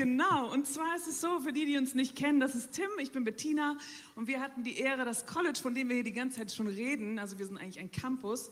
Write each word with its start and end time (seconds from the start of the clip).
Genau, 0.00 0.50
und 0.50 0.66
zwar 0.66 0.96
ist 0.96 1.08
es 1.08 1.20
so, 1.20 1.40
für 1.40 1.52
die, 1.52 1.66
die 1.66 1.76
uns 1.76 1.94
nicht 1.94 2.16
kennen, 2.16 2.40
das 2.40 2.54
ist 2.54 2.72
Tim, 2.72 2.88
ich 3.02 3.12
bin 3.12 3.22
Bettina 3.22 3.76
und 4.14 4.28
wir 4.28 4.40
hatten 4.40 4.64
die 4.64 4.78
Ehre, 4.78 5.04
das 5.04 5.26
College, 5.26 5.58
von 5.60 5.74
dem 5.74 5.90
wir 5.90 5.96
hier 5.96 6.04
die 6.04 6.14
ganze 6.14 6.38
Zeit 6.38 6.50
schon 6.52 6.68
reden, 6.68 7.18
also 7.18 7.38
wir 7.38 7.44
sind 7.44 7.58
eigentlich 7.58 7.78
ein 7.78 7.90
Campus, 7.90 8.50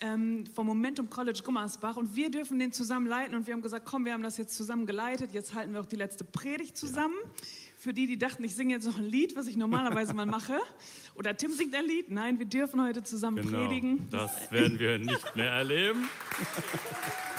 ähm, 0.00 0.44
vom 0.52 0.66
Momentum 0.66 1.08
College 1.08 1.40
Gummersbach 1.44 1.96
und 1.96 2.16
wir 2.16 2.32
dürfen 2.32 2.58
den 2.58 2.72
zusammen 2.72 3.06
leiten 3.06 3.36
und 3.36 3.46
wir 3.46 3.54
haben 3.54 3.62
gesagt, 3.62 3.86
komm, 3.86 4.04
wir 4.04 4.12
haben 4.12 4.24
das 4.24 4.38
jetzt 4.38 4.56
zusammen 4.56 4.84
geleitet, 4.84 5.32
jetzt 5.32 5.54
halten 5.54 5.72
wir 5.72 5.82
auch 5.82 5.86
die 5.86 5.94
letzte 5.94 6.24
Predigt 6.24 6.76
zusammen. 6.76 7.14
Ja. 7.22 7.30
Für 7.76 7.92
die, 7.92 8.08
die 8.08 8.18
dachten, 8.18 8.42
ich 8.42 8.56
singe 8.56 8.74
jetzt 8.74 8.84
noch 8.84 8.98
ein 8.98 9.04
Lied, 9.04 9.36
was 9.36 9.46
ich 9.46 9.56
normalerweise 9.56 10.14
mal 10.14 10.26
mache, 10.26 10.58
oder 11.14 11.36
Tim 11.36 11.52
singt 11.52 11.76
ein 11.76 11.86
Lied, 11.86 12.10
nein, 12.10 12.40
wir 12.40 12.46
dürfen 12.46 12.82
heute 12.82 13.04
zusammen 13.04 13.36
genau, 13.36 13.68
predigen. 13.68 14.08
Das 14.10 14.50
werden 14.50 14.80
wir 14.80 14.98
nicht 14.98 15.36
mehr 15.36 15.50
erleben. 15.50 16.08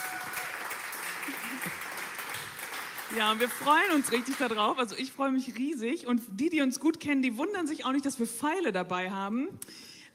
Ja, 3.17 3.31
und 3.31 3.39
wir 3.39 3.49
freuen 3.49 3.91
uns 3.93 4.11
richtig 4.11 4.37
darauf. 4.37 4.79
Also 4.79 4.95
ich 4.97 5.11
freue 5.11 5.31
mich 5.31 5.55
riesig. 5.55 6.07
Und 6.07 6.21
die, 6.31 6.49
die 6.49 6.61
uns 6.61 6.79
gut 6.79 6.99
kennen, 6.99 7.21
die 7.21 7.37
wundern 7.37 7.67
sich 7.67 7.85
auch 7.85 7.91
nicht, 7.91 8.05
dass 8.05 8.17
wir 8.17 8.25
Pfeile 8.25 8.71
dabei 8.71 9.11
haben. 9.11 9.49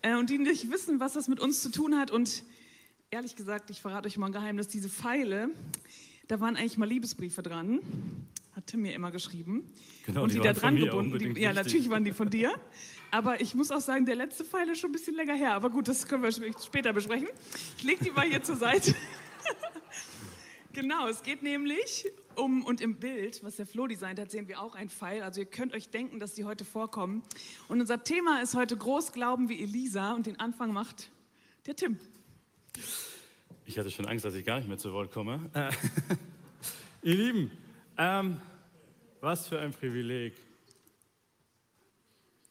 Äh, 0.02 0.16
und 0.16 0.30
die 0.30 0.38
nicht 0.38 0.70
wissen, 0.70 0.98
was 0.98 1.12
das 1.12 1.28
mit 1.28 1.38
uns 1.38 1.62
zu 1.62 1.70
tun 1.70 1.96
hat. 1.96 2.10
Und 2.10 2.42
ehrlich 3.10 3.36
gesagt, 3.36 3.70
ich 3.70 3.80
verrate 3.80 4.08
euch 4.08 4.16
mal 4.18 4.26
ein 4.26 4.32
Geheimnis, 4.32 4.66
diese 4.66 4.88
Pfeile, 4.88 5.50
da 6.26 6.40
waren 6.40 6.56
eigentlich 6.56 6.76
mal 6.76 6.88
Liebesbriefe 6.88 7.42
dran. 7.42 7.80
Hat 8.56 8.66
Tim 8.66 8.82
mir 8.82 8.94
immer 8.94 9.12
geschrieben. 9.12 9.72
Genau, 10.04 10.24
und 10.24 10.32
die, 10.32 10.38
die 10.38 10.42
da 10.42 10.52
dran 10.52 10.74
gebunden. 10.74 11.34
Die, 11.34 11.40
ja, 11.40 11.52
natürlich 11.52 11.88
waren 11.90 12.04
die 12.04 12.12
von 12.12 12.28
dir. 12.28 12.52
Aber 13.12 13.40
ich 13.40 13.54
muss 13.54 13.70
auch 13.70 13.80
sagen, 13.80 14.06
der 14.06 14.16
letzte 14.16 14.44
Pfeil 14.44 14.68
ist 14.70 14.80
schon 14.80 14.90
ein 14.90 14.92
bisschen 14.92 15.14
länger 15.14 15.34
her. 15.34 15.54
Aber 15.54 15.70
gut, 15.70 15.86
das 15.86 16.06
können 16.06 16.24
wir 16.24 16.32
später 16.32 16.92
besprechen. 16.92 17.28
Ich 17.78 17.84
lege 17.84 18.04
die 18.04 18.10
mal 18.10 18.26
hier 18.26 18.42
zur 18.42 18.56
Seite. 18.56 18.94
Genau, 20.80 21.08
es 21.08 21.24
geht 21.24 21.42
nämlich 21.42 22.06
um, 22.36 22.64
und 22.64 22.80
im 22.80 23.00
Bild, 23.00 23.42
was 23.42 23.56
der 23.56 23.66
Flo 23.66 23.88
designt 23.88 24.20
hat, 24.20 24.30
sehen 24.30 24.46
wir 24.46 24.60
auch 24.60 24.76
einen 24.76 24.90
Pfeil. 24.90 25.22
Also 25.22 25.40
ihr 25.40 25.46
könnt 25.46 25.74
euch 25.74 25.90
denken, 25.90 26.20
dass 26.20 26.34
die 26.34 26.44
heute 26.44 26.64
vorkommen. 26.64 27.24
Und 27.66 27.80
unser 27.80 28.04
Thema 28.04 28.40
ist 28.42 28.54
heute 28.54 28.76
Großglauben 28.76 29.48
wie 29.48 29.60
Elisa 29.60 30.12
und 30.12 30.26
den 30.26 30.38
Anfang 30.38 30.72
macht 30.72 31.10
der 31.66 31.74
Tim. 31.74 31.98
Ich 33.66 33.76
hatte 33.76 33.90
schon 33.90 34.06
Angst, 34.06 34.24
dass 34.24 34.34
ich 34.34 34.46
gar 34.46 34.58
nicht 34.58 34.68
mehr 34.68 34.78
zu 34.78 34.92
Wort 34.92 35.10
komme. 35.10 35.50
Äh, 35.52 35.72
ihr 37.02 37.14
Lieben, 37.16 37.50
ähm, 37.96 38.40
was 39.20 39.48
für 39.48 39.58
ein 39.58 39.72
Privileg, 39.72 40.34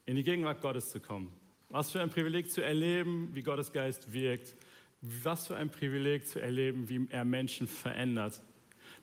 in 0.05 0.17
die 0.17 0.23
Gegenwart 0.23 0.61
Gottes 0.61 0.91
zu 0.91 0.99
kommen. 0.99 1.31
Was 1.69 1.91
für 1.91 2.01
ein 2.01 2.09
Privileg 2.09 2.51
zu 2.51 2.61
erleben, 2.61 3.29
wie 3.33 3.41
Gottes 3.41 3.71
Geist 3.71 4.11
wirkt. 4.11 4.53
Was 5.01 5.47
für 5.47 5.55
ein 5.55 5.69
Privileg 5.69 6.27
zu 6.27 6.39
erleben, 6.41 6.89
wie 6.89 7.07
er 7.09 7.25
Menschen 7.25 7.67
verändert. 7.67 8.41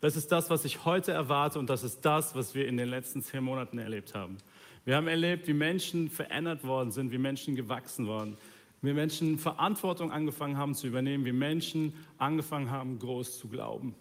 Das 0.01 0.17
ist 0.17 0.31
das, 0.33 0.51
was 0.51 0.65
ich 0.65 0.85
heute 0.85 1.13
erwarte 1.13 1.59
und 1.59 1.71
das 1.71 1.85
ist 1.85 2.01
das, 2.01 2.35
was 2.35 2.55
wir 2.55 2.67
in 2.67 2.77
den 2.77 2.89
letzten 2.89 3.23
zehn 3.23 3.45
Monaten 3.45 3.79
erlebt 3.79 4.15
haben. 4.15 4.39
Wir 4.85 4.97
haben 4.97 5.09
erlebt, 5.09 5.47
wie 5.47 5.55
Menschen 5.55 6.11
verändert 6.11 6.65
worden 6.65 6.91
sind, 6.91 7.11
wie 7.11 7.19
Menschen 7.19 7.55
gewachsen 7.55 8.07
worden, 8.07 8.37
wie 8.83 8.93
Menschen 8.93 9.39
Verantwortung 9.39 10.13
angefangen 10.13 10.59
haben 10.59 10.75
zu 10.75 10.87
übernehmen, 10.87 11.25
wie 11.25 11.33
Menschen 11.33 11.95
angefangen 12.19 12.71
haben, 12.71 12.99
groß 12.99 13.39
zu 13.39 13.49
glauben. 13.49 13.95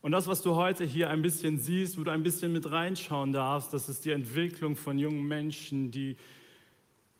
Und 0.00 0.12
das, 0.12 0.26
was 0.26 0.42
du 0.42 0.56
heute 0.56 0.84
hier 0.84 1.10
ein 1.10 1.22
bisschen 1.22 1.58
siehst, 1.58 1.98
wo 1.98 2.04
du 2.04 2.10
ein 2.10 2.22
bisschen 2.22 2.52
mit 2.52 2.70
reinschauen 2.70 3.32
darfst, 3.32 3.72
das 3.72 3.88
ist 3.88 4.04
die 4.04 4.10
Entwicklung 4.10 4.76
von 4.76 4.98
jungen 4.98 5.26
Menschen, 5.26 5.90
die 5.90 6.16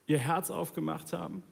ihr 0.07 0.19
Herz 0.19 0.51
aufgemacht 0.51 1.13
haben, 1.13 1.43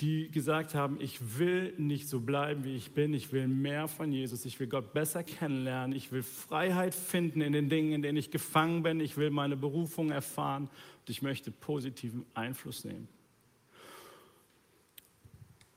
die 0.00 0.30
gesagt 0.30 0.74
haben, 0.74 0.98
ich 1.00 1.38
will 1.38 1.74
nicht 1.76 2.08
so 2.08 2.20
bleiben, 2.20 2.64
wie 2.64 2.76
ich 2.76 2.92
bin, 2.92 3.12
ich 3.12 3.32
will 3.32 3.48
mehr 3.48 3.86
von 3.86 4.12
Jesus, 4.12 4.44
ich 4.44 4.58
will 4.58 4.66
Gott 4.66 4.92
besser 4.94 5.22
kennenlernen, 5.22 5.94
ich 5.94 6.10
will 6.10 6.22
Freiheit 6.22 6.94
finden 6.94 7.42
in 7.42 7.52
den 7.52 7.68
Dingen, 7.68 7.92
in 7.92 8.02
denen 8.02 8.16
ich 8.16 8.30
gefangen 8.30 8.82
bin, 8.82 9.00
ich 9.00 9.16
will 9.16 9.30
meine 9.30 9.56
Berufung 9.56 10.10
erfahren 10.10 10.64
und 11.00 11.10
ich 11.10 11.20
möchte 11.20 11.50
positiven 11.50 12.24
Einfluss 12.34 12.84
nehmen. 12.84 13.08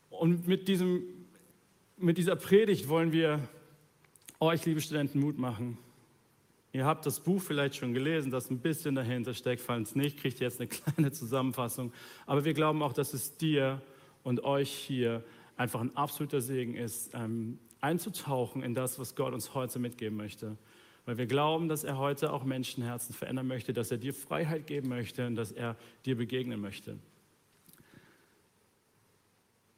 Und 0.10 0.48
mit, 0.48 0.68
diesem, 0.68 1.04
mit 1.98 2.18
dieser 2.18 2.36
Predigt 2.36 2.88
wollen 2.88 3.12
wir 3.12 3.48
euch, 4.40 4.66
liebe 4.66 4.80
Studenten, 4.80 5.20
Mut 5.20 5.38
machen. 5.38 5.78
Ihr 6.72 6.86
habt 6.86 7.06
das 7.06 7.20
Buch 7.20 7.42
vielleicht 7.42 7.76
schon 7.76 7.94
gelesen, 7.94 8.32
das 8.32 8.50
ein 8.50 8.60
bisschen 8.60 8.96
dahinter 8.96 9.34
steckt. 9.34 9.62
Falls 9.62 9.96
nicht, 9.96 10.18
kriegt 10.18 10.40
ihr 10.40 10.48
jetzt 10.48 10.60
eine 10.60 10.68
kleine 10.70 11.12
Zusammenfassung. 11.12 11.92
Aber 12.26 12.46
wir 12.46 12.54
glauben 12.54 12.82
auch, 12.82 12.94
dass 12.94 13.14
es 13.14 13.38
dir 13.38 13.82
und 14.24 14.44
euch 14.44 14.72
hier 14.72 15.24
einfach 15.56 15.82
ein 15.82 15.96
absoluter 15.96 16.42
Segen 16.42 16.76
ist, 16.76 17.14
ähm, 17.14 17.60
einzutauchen 17.82 18.64
in 18.64 18.74
das, 18.74 18.98
was 18.98 19.16
Gott 19.16 19.34
uns 19.34 19.54
heute 19.54 19.80
mitgeben 19.80 20.18
möchte. 20.18 20.58
Weil 21.06 21.18
wir 21.18 21.26
glauben, 21.26 21.68
dass 21.68 21.84
er 21.84 21.98
heute 21.98 22.32
auch 22.32 22.46
Menschenherzen 22.46 23.14
verändern 23.14 23.48
möchte, 23.48 23.74
dass 23.74 23.92
er 23.92 23.98
dir 23.98 24.14
Freiheit 24.14 24.68
geben 24.68 24.88
möchte 24.88 25.28
und 25.28 25.36
dass 25.36 25.52
er 25.52 25.76
dir 26.06 26.16
begegnen 26.16 26.62
möchte. 26.62 26.98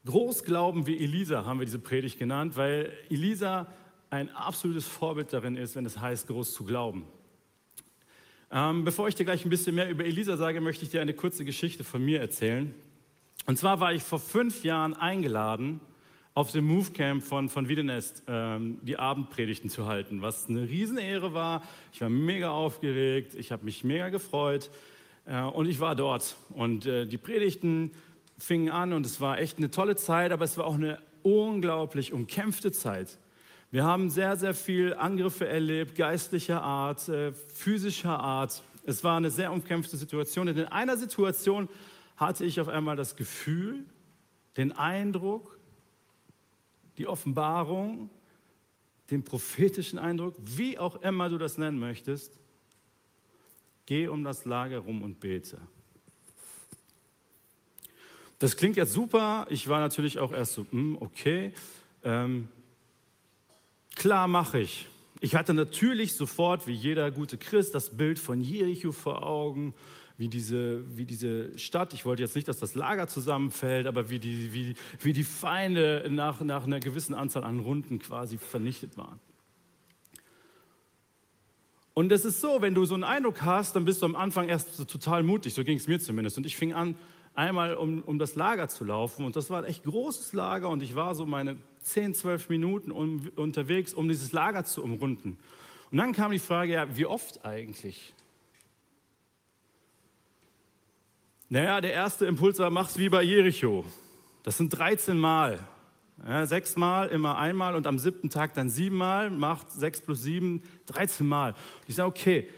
Großglauben 0.06 0.86
wie 0.86 1.04
Elisa 1.04 1.46
haben 1.46 1.60
wir 1.60 1.66
diese 1.66 1.80
Predigt 1.80 2.20
genannt, 2.20 2.56
weil 2.58 2.94
Elisa 3.10 3.68
ein 4.12 4.30
absolutes 4.30 4.88
Vorbild 4.88 5.34
darin 5.34 5.58
ist, 5.58 5.76
wenn 5.76 5.86
es 5.86 6.00
heißt, 6.00 6.28
groß 6.28 6.54
zu 6.54 6.64
glauben. 6.64 7.06
Ähm, 8.52 8.84
bevor 8.84 9.08
ich 9.08 9.16
dir 9.16 9.26
gleich 9.26 9.44
ein 9.44 9.50
bisschen 9.50 9.74
mehr 9.74 9.90
über 9.90 10.06
Elisa 10.06 10.38
sage, 10.38 10.62
möchte 10.62 10.86
ich 10.86 10.92
dir 10.92 11.02
eine 11.02 11.16
kurze 11.16 11.44
Geschichte 11.44 11.84
von 11.84 12.06
mir 12.06 12.22
erzählen. 12.22 12.76
Und 13.46 13.58
zwar 13.58 13.80
war 13.80 13.94
ich 13.94 14.04
vor 14.04 14.20
fünf 14.20 14.64
Jahren 14.64 14.94
eingeladen, 14.94 15.80
auf 16.34 16.52
dem 16.52 16.66
Move 16.66 16.92
Camp 16.92 17.24
von, 17.24 17.48
von 17.48 17.70
Wiedenest 17.70 18.24
ähm, 18.28 18.80
die 18.82 18.98
Abendpredigten 18.98 19.70
zu 19.70 19.86
halten, 19.86 20.22
was 20.22 20.50
eine 20.50 20.68
Riesenehre 20.68 21.34
war. 21.34 21.64
Ich 21.94 22.02
war 22.02 22.10
mega 22.10 22.52
aufgeregt, 22.52 23.36
ich 23.36 23.54
habe 23.54 23.64
mich 23.64 23.86
mega 23.86 24.10
gefreut 24.10 24.70
äh, 25.26 25.42
und 25.42 25.68
ich 25.68 25.80
war 25.80 25.96
dort. 25.96 26.36
Und 26.50 26.86
äh, 26.86 27.06
die 27.06 27.18
Predigten 27.18 27.92
fingen 28.38 28.70
an 28.70 28.92
und 28.92 29.06
es 29.06 29.22
war 29.22 29.40
echt 29.40 29.60
eine 29.60 29.72
tolle 29.72 29.96
Zeit, 29.96 30.34
aber 30.34 30.44
es 30.44 30.58
war 30.58 30.66
auch 30.66 30.76
eine 30.76 31.00
unglaublich 31.24 32.12
umkämpfte 32.12 32.74
Zeit. 32.74 33.18
Wir 33.72 33.84
haben 33.86 34.10
sehr, 34.10 34.36
sehr 34.36 34.54
viel 34.54 34.94
Angriffe 34.94 35.48
erlebt, 35.48 35.96
geistlicher 35.96 36.62
Art, 36.62 37.08
äh, 37.08 37.32
physischer 37.32 38.20
Art. 38.20 38.62
Es 38.86 39.04
war 39.04 39.18
eine 39.18 39.32
sehr 39.32 39.52
umkämpfte 39.54 39.98
Situation. 39.98 40.50
Und 40.50 40.58
in 40.58 40.66
einer 40.66 40.98
Situation 40.98 41.70
hatte 42.18 42.46
ich 42.46 42.60
auf 42.62 42.68
einmal 42.68 42.96
das 42.96 43.16
Gefühl, 43.16 43.86
den 44.58 44.72
Eindruck, 44.72 45.60
die 46.98 47.08
Offenbarung, 47.08 48.10
den 49.12 49.24
prophetischen 49.24 50.00
Eindruck, 50.00 50.36
wie 50.40 50.80
auch 50.80 51.02
immer 51.02 51.30
du 51.30 51.38
das 51.38 51.58
nennen 51.58 51.80
möchtest, 51.80 52.38
geh 53.86 54.08
um 54.08 54.24
das 54.24 54.46
Lager 54.46 54.80
rum 54.80 55.04
und 55.04 55.20
bete. 55.20 55.60
Das 58.40 58.58
klingt 58.58 58.76
jetzt 58.76 58.94
super. 58.94 59.48
Ich 59.50 59.68
war 59.68 59.80
natürlich 59.80 60.20
auch 60.20 60.32
erst 60.32 60.54
so, 60.54 60.66
hm, 60.72 60.98
okay, 61.00 61.54
ähm, 62.04 62.50
klar 63.96 64.28
mache 64.28 64.60
ich. 64.60 64.88
Ich 65.22 65.36
hatte 65.36 65.54
natürlich 65.54 66.16
sofort, 66.16 66.68
wie 66.68 66.74
jeder 66.74 67.10
gute 67.12 67.38
Christ, 67.38 67.74
das 67.74 67.96
Bild 67.96 68.20
von 68.20 68.42
Jericho 68.42 68.92
vor 68.92 69.24
Augen 69.24 69.74
wie 70.18 70.30
diese, 70.30 70.84
wie 70.98 71.06
diese 71.06 71.58
Stadt, 71.58 71.94
ich 71.94 72.06
wollte 72.06 72.22
jetzt 72.22 72.36
nicht, 72.36 72.48
dass 72.48 72.60
das 72.60 72.76
Lager 72.76 73.08
zusammenfällt, 73.08 73.86
aber 73.86 74.10
wie 74.10 74.20
die, 74.20 74.54
wie, 74.54 74.76
wie 75.02 75.14
die 75.14 75.24
Feinde 75.24 76.08
nach, 76.10 76.40
nach 76.42 76.66
einer 76.66 76.80
gewissen 76.80 77.14
Anzahl 77.14 77.44
an 77.44 77.60
Runden 77.60 78.00
quasi 78.00 78.38
vernichtet 78.38 78.98
waren. 78.98 79.20
Und 81.94 82.12
es 82.12 82.26
ist 82.26 82.42
so, 82.42 82.62
wenn 82.62 82.76
du 82.76 82.86
so 82.86 82.94
einen 82.94 83.06
Eindruck 83.06 83.42
hast, 83.42 83.76
dann 83.76 83.86
bist 83.86 84.02
du 84.02 84.06
am 84.06 84.16
Anfang 84.16 84.50
erst 84.50 84.76
so 84.76 84.86
total 84.86 85.24
mutig, 85.24 85.54
so 85.54 85.64
ging 85.64 85.78
es 85.78 85.88
mir 85.88 86.00
zumindest. 86.00 86.38
Und 86.38 86.46
ich 86.46 86.58
fing 86.58 86.74
an, 86.74 86.96
einmal 87.36 87.76
um, 87.76 88.02
um 88.02 88.18
das 88.18 88.36
Lager 88.36 88.68
zu 88.70 88.84
laufen. 88.86 89.26
Und 89.26 89.36
das 89.36 89.50
war 89.50 89.60
ein 89.60 89.66
echt 89.66 89.84
großes 89.84 90.34
Lager 90.34 90.70
und 90.70 90.82
ich 90.82 90.96
war 90.96 91.16
so 91.16 91.26
meine 91.26 91.58
10, 91.84 92.16
12 92.16 92.50
Minuten 92.50 92.92
um, 92.92 93.30
unterwegs, 93.36 93.94
um 93.94 94.08
dieses 94.08 94.32
Lager 94.32 94.66
zu 94.66 94.84
umrunden. 94.84 95.38
Und 95.92 95.98
dann 95.98 96.14
kam 96.14 96.32
die 96.32 96.40
Frage, 96.40 96.74
ja, 96.74 96.98
wie 96.98 97.06
oft 97.06 97.46
eigentlich? 97.46 98.15
Naja, 101.48 101.80
der 101.80 101.94
erste 101.94 102.26
Impuls 102.26 102.58
war, 102.58 102.70
mach's 102.72 102.98
wie 102.98 103.10
bei 103.10 103.22
Jericho. 103.22 103.86
Das 104.44 104.58
sind 104.58 104.70
13 104.70 105.18
Mal. 105.18 105.60
Ja, 106.28 106.46
sechs 106.48 106.76
Mal, 106.76 107.10
immer 107.10 107.38
einmal 107.38 107.76
und 107.76 107.86
am 107.86 108.00
siebten 108.00 108.30
Tag 108.30 108.54
dann 108.54 108.70
siebenmal, 108.70 109.30
macht 109.30 109.72
sechs 109.72 110.02
plus 110.02 110.24
sieben, 110.24 110.64
13 110.88 111.28
Mal. 111.28 111.54
Ich 111.88 111.96
sage, 111.96 112.08
okay. 112.08 112.50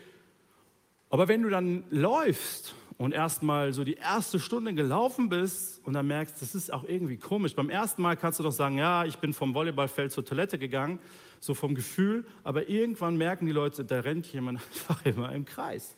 Aber 1.09 1.27
wenn 1.27 1.41
du 1.41 1.49
dann 1.49 1.83
läufst 1.89 2.75
und 2.97 3.13
erstmal 3.13 3.73
so 3.73 3.83
die 3.83 3.95
erste 3.95 4.39
Stunde 4.39 4.73
gelaufen 4.73 5.27
bist 5.27 5.85
und 5.85 5.93
dann 5.93 6.07
merkst, 6.07 6.41
das 6.41 6.55
ist 6.55 6.71
auch 6.71 6.83
irgendwie 6.83 7.17
komisch. 7.17 7.55
Beim 7.55 7.69
ersten 7.69 8.01
Mal 8.01 8.15
kannst 8.15 8.39
du 8.39 8.43
doch 8.43 8.51
sagen, 8.51 8.77
ja, 8.77 9.03
ich 9.03 9.17
bin 9.17 9.33
vom 9.33 9.53
Volleyballfeld 9.53 10.11
zur 10.11 10.23
Toilette 10.23 10.57
gegangen, 10.57 10.99
so 11.39 11.53
vom 11.53 11.75
Gefühl, 11.75 12.25
aber 12.43 12.69
irgendwann 12.69 13.17
merken 13.17 13.47
die 13.47 13.51
Leute, 13.51 13.83
da 13.83 13.99
rennt 13.99 14.27
jemand 14.27 14.61
einfach 14.71 15.05
immer 15.05 15.31
im 15.33 15.43
Kreis. 15.43 15.95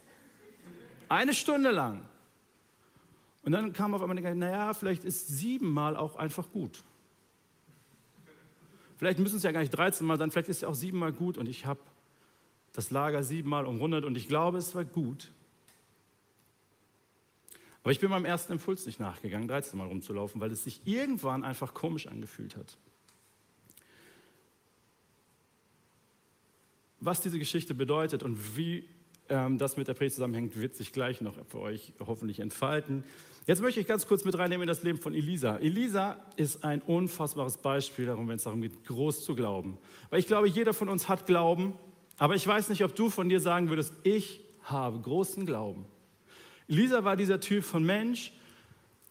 Eine 1.08 1.34
Stunde 1.34 1.72
lang. 1.72 2.02
Und 3.44 3.52
dann 3.52 3.74
kam 3.74 3.94
auf 3.94 4.02
einmal 4.02 4.16
der 4.16 4.24
Gedanke, 4.24 4.40
naja, 4.40 4.74
vielleicht 4.74 5.04
ist 5.06 5.28
siebenmal 5.28 5.96
auch 5.96 6.16
einfach 6.16 6.52
gut. 6.52 6.84
Vielleicht 8.98 9.20
müssen 9.20 9.38
es 9.38 9.44
ja 9.44 9.52
gar 9.52 9.62
nicht 9.62 9.72
13 9.72 10.06
Mal 10.06 10.18
sein, 10.18 10.30
vielleicht 10.30 10.50
ist 10.50 10.58
es 10.58 10.62
ja 10.64 10.68
auch 10.68 10.76
siebenmal 10.76 11.14
gut. 11.14 11.38
Und 11.38 11.48
ich 11.48 11.66
habe 11.66 11.80
das 12.74 12.92
Lager 12.92 13.24
siebenmal 13.24 13.66
umrundet 13.66 14.06
und 14.06 14.18
ich 14.18 14.28
glaube, 14.28 14.58
es 14.58 14.76
war 14.76 14.86
gut. 14.86 15.32
Aber 17.82 17.92
ich 17.92 18.00
bin 18.00 18.10
meinem 18.10 18.26
ersten 18.26 18.54
Impuls 18.54 18.86
nicht 18.86 19.00
nachgegangen, 19.00 19.48
13 19.48 19.78
Mal 19.78 19.88
rumzulaufen, 19.88 20.42
weil 20.42 20.52
es 20.52 20.64
sich 20.64 20.82
irgendwann 20.86 21.44
einfach 21.44 21.74
komisch 21.74 22.08
angefühlt 22.08 22.58
hat. 22.58 22.78
Was 27.00 27.22
diese 27.22 27.40
Geschichte 27.40 27.74
bedeutet 27.74 28.22
und 28.22 28.58
wie 28.58 28.88
das 29.30 29.78
mit 29.78 29.88
der 29.88 29.94
Predigt 29.94 30.16
zusammenhängt, 30.16 30.60
wird 30.60 30.76
sich 30.76 30.92
gleich 30.92 31.22
noch 31.22 31.36
für 31.48 31.60
euch 31.60 31.94
hoffentlich 32.06 32.40
entfalten. 32.40 33.04
Jetzt 33.46 33.62
möchte 33.62 33.80
ich 33.80 33.88
ganz 33.88 34.06
kurz 34.06 34.26
mit 34.26 34.38
reinnehmen 34.38 34.64
in 34.64 34.68
das 34.68 34.84
Leben 34.84 35.00
von 35.00 35.16
Elisa. 35.16 35.58
Elisa 35.58 36.18
ist 36.36 36.64
ein 36.64 36.82
unfassbares 36.82 37.58
Beispiel 37.58 38.06
darum, 38.06 38.28
wenn 38.28 38.36
es 38.36 38.44
darum 38.44 38.62
geht, 38.62 38.86
groß 38.86 39.24
zu 39.24 39.34
glauben. 39.34 39.78
Weil 40.10 40.20
ich 40.20 40.28
glaube, 40.28 40.48
jeder 40.48 40.74
von 40.74 40.90
uns 40.90 41.10
hat 41.10 41.26
Glauben, 41.26 41.74
aber 42.18 42.36
ich 42.36 42.46
weiß 42.46 42.70
nicht, 42.70 42.84
ob 42.84 42.96
du 42.96 43.10
von 43.10 43.30
dir 43.30 43.40
sagen 43.40 43.70
würdest, 43.70 43.94
ich 44.04 44.42
habe 44.62 45.00
großen 45.00 45.46
Glauben. 45.46 45.86
Elisa 46.68 47.04
war 47.04 47.16
dieser 47.16 47.40
Typ 47.40 47.64
von 47.64 47.84
Mensch, 47.84 48.34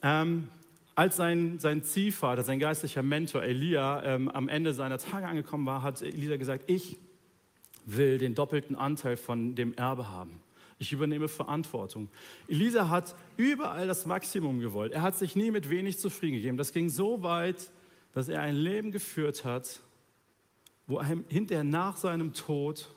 ähm, 0.03 0.49
als 0.95 1.17
sein, 1.17 1.59
sein 1.59 1.83
Ziehvater, 1.83 2.43
sein 2.43 2.59
geistlicher 2.59 3.03
Mentor 3.03 3.43
Elia 3.43 4.03
ähm, 4.05 4.29
am 4.29 4.49
Ende 4.49 4.75
seiner 4.75 4.99
Tage 4.99 5.27
angekommen 5.27 5.67
war, 5.67 5.83
hat 5.83 6.03
Elisa 6.03 6.37
gesagt, 6.37 6.71
ich 6.71 6.97
will 7.97 8.19
den 8.19 8.35
doppelten 8.35 8.77
Anteil 8.77 9.17
von 9.17 9.55
dem 9.55 9.75
Erbe 9.75 10.09
haben. 10.09 10.41
Ich 10.79 10.93
übernehme 10.93 11.29
Verantwortung. 11.29 12.09
Elisa 12.47 12.89
hat 12.89 13.17
überall 13.37 13.89
das 13.89 14.07
Maximum 14.07 14.61
gewollt. 14.61 14.93
Er 14.93 15.03
hat 15.03 15.17
sich 15.17 15.35
nie 15.35 15.51
mit 15.51 15.71
wenig 15.71 15.99
zufrieden 15.99 16.37
gegeben. 16.37 16.57
Das 16.57 16.73
ging 16.73 16.89
so 16.89 17.23
weit, 17.23 17.71
dass 18.13 18.29
er 18.29 18.43
ein 18.43 18.55
Leben 18.55 18.93
geführt 18.93 19.45
hat, 19.45 19.81
wo 20.87 21.03
hinterher 21.03 21.65
nach 21.65 21.97
seinem 21.97 22.33
Tod 22.33 22.89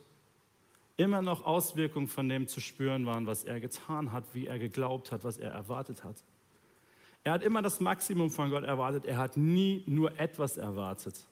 immer 0.97 1.21
noch 1.21 1.43
Auswirkungen 1.45 2.07
von 2.07 2.29
dem 2.29 2.47
zu 2.47 2.59
spüren 2.59 3.05
waren, 3.05 3.25
was 3.25 3.43
er 3.43 3.59
getan 3.59 4.11
hat, 4.11 4.25
wie 4.33 4.45
er 4.45 4.59
geglaubt 4.59 5.11
hat, 5.11 5.23
was 5.23 5.37
er 5.37 5.51
erwartet 5.51 6.03
hat. 6.03 6.17
Er 7.23 7.33
hat 7.33 7.43
immer 7.43 7.61
das 7.61 7.79
Maximum 7.79 8.29
von 8.29 8.49
Gott 8.49 8.63
erwartet. 8.63 9.05
Er 9.05 9.17
hat 9.17 9.37
nie 9.37 9.83
nur 9.87 10.19
etwas 10.19 10.57
erwartet. 10.57 11.25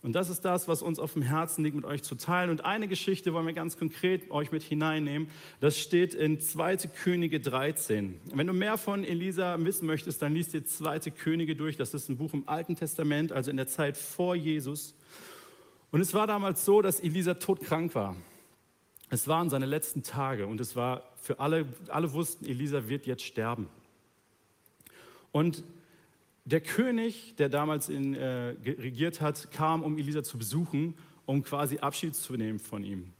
Und 0.00 0.12
das 0.12 0.30
ist 0.30 0.44
das, 0.44 0.68
was 0.68 0.80
uns 0.80 1.00
auf 1.00 1.14
dem 1.14 1.22
Herzen 1.22 1.64
liegt, 1.64 1.74
mit 1.74 1.84
euch 1.84 2.04
zu 2.04 2.14
teilen. 2.14 2.50
Und 2.50 2.64
eine 2.64 2.86
Geschichte 2.86 3.32
wollen 3.32 3.46
wir 3.46 3.52
ganz 3.52 3.76
konkret 3.76 4.30
euch 4.30 4.52
mit 4.52 4.62
hineinnehmen. 4.62 5.28
Das 5.60 5.76
steht 5.76 6.14
in 6.14 6.40
2. 6.40 6.76
Könige 7.02 7.40
13. 7.40 8.20
Wenn 8.32 8.46
du 8.46 8.52
mehr 8.52 8.78
von 8.78 9.02
Elisa 9.02 9.56
wissen 9.64 9.86
möchtest, 9.86 10.22
dann 10.22 10.34
liest 10.34 10.52
dir 10.54 10.64
2. 10.64 11.10
Könige 11.10 11.56
durch. 11.56 11.76
Das 11.76 11.94
ist 11.94 12.08
ein 12.08 12.16
Buch 12.16 12.32
im 12.32 12.48
Alten 12.48 12.76
Testament, 12.76 13.32
also 13.32 13.50
in 13.50 13.56
der 13.56 13.66
Zeit 13.66 13.96
vor 13.96 14.36
Jesus. 14.36 14.94
Und 15.90 16.00
es 16.00 16.14
war 16.14 16.28
damals 16.28 16.64
so, 16.64 16.80
dass 16.80 17.00
Elisa 17.00 17.34
todkrank 17.34 17.94
war. 17.96 18.14
Es 19.10 19.26
waren 19.26 19.50
seine 19.50 19.66
letzten 19.66 20.02
Tage 20.02 20.46
und 20.46 20.60
es 20.60 20.76
war 20.76 21.02
für 21.16 21.40
alle, 21.40 21.66
alle 21.88 22.12
wussten, 22.12 22.44
Elisa 22.44 22.88
wird 22.88 23.06
jetzt 23.06 23.24
sterben. 23.24 23.68
Und 25.32 25.64
der 26.48 26.60
König, 26.60 27.34
der 27.36 27.48
damals 27.48 27.88
in, 27.88 28.14
äh, 28.14 28.54
regiert 28.64 29.20
hat, 29.20 29.50
kam, 29.50 29.82
um 29.82 29.98
Elisa 29.98 30.22
zu 30.22 30.38
besuchen, 30.38 30.94
um 31.26 31.42
quasi 31.42 31.78
Abschied 31.78 32.14
zu 32.14 32.34
nehmen 32.34 32.58
von 32.58 32.84
ihm. 32.84 33.12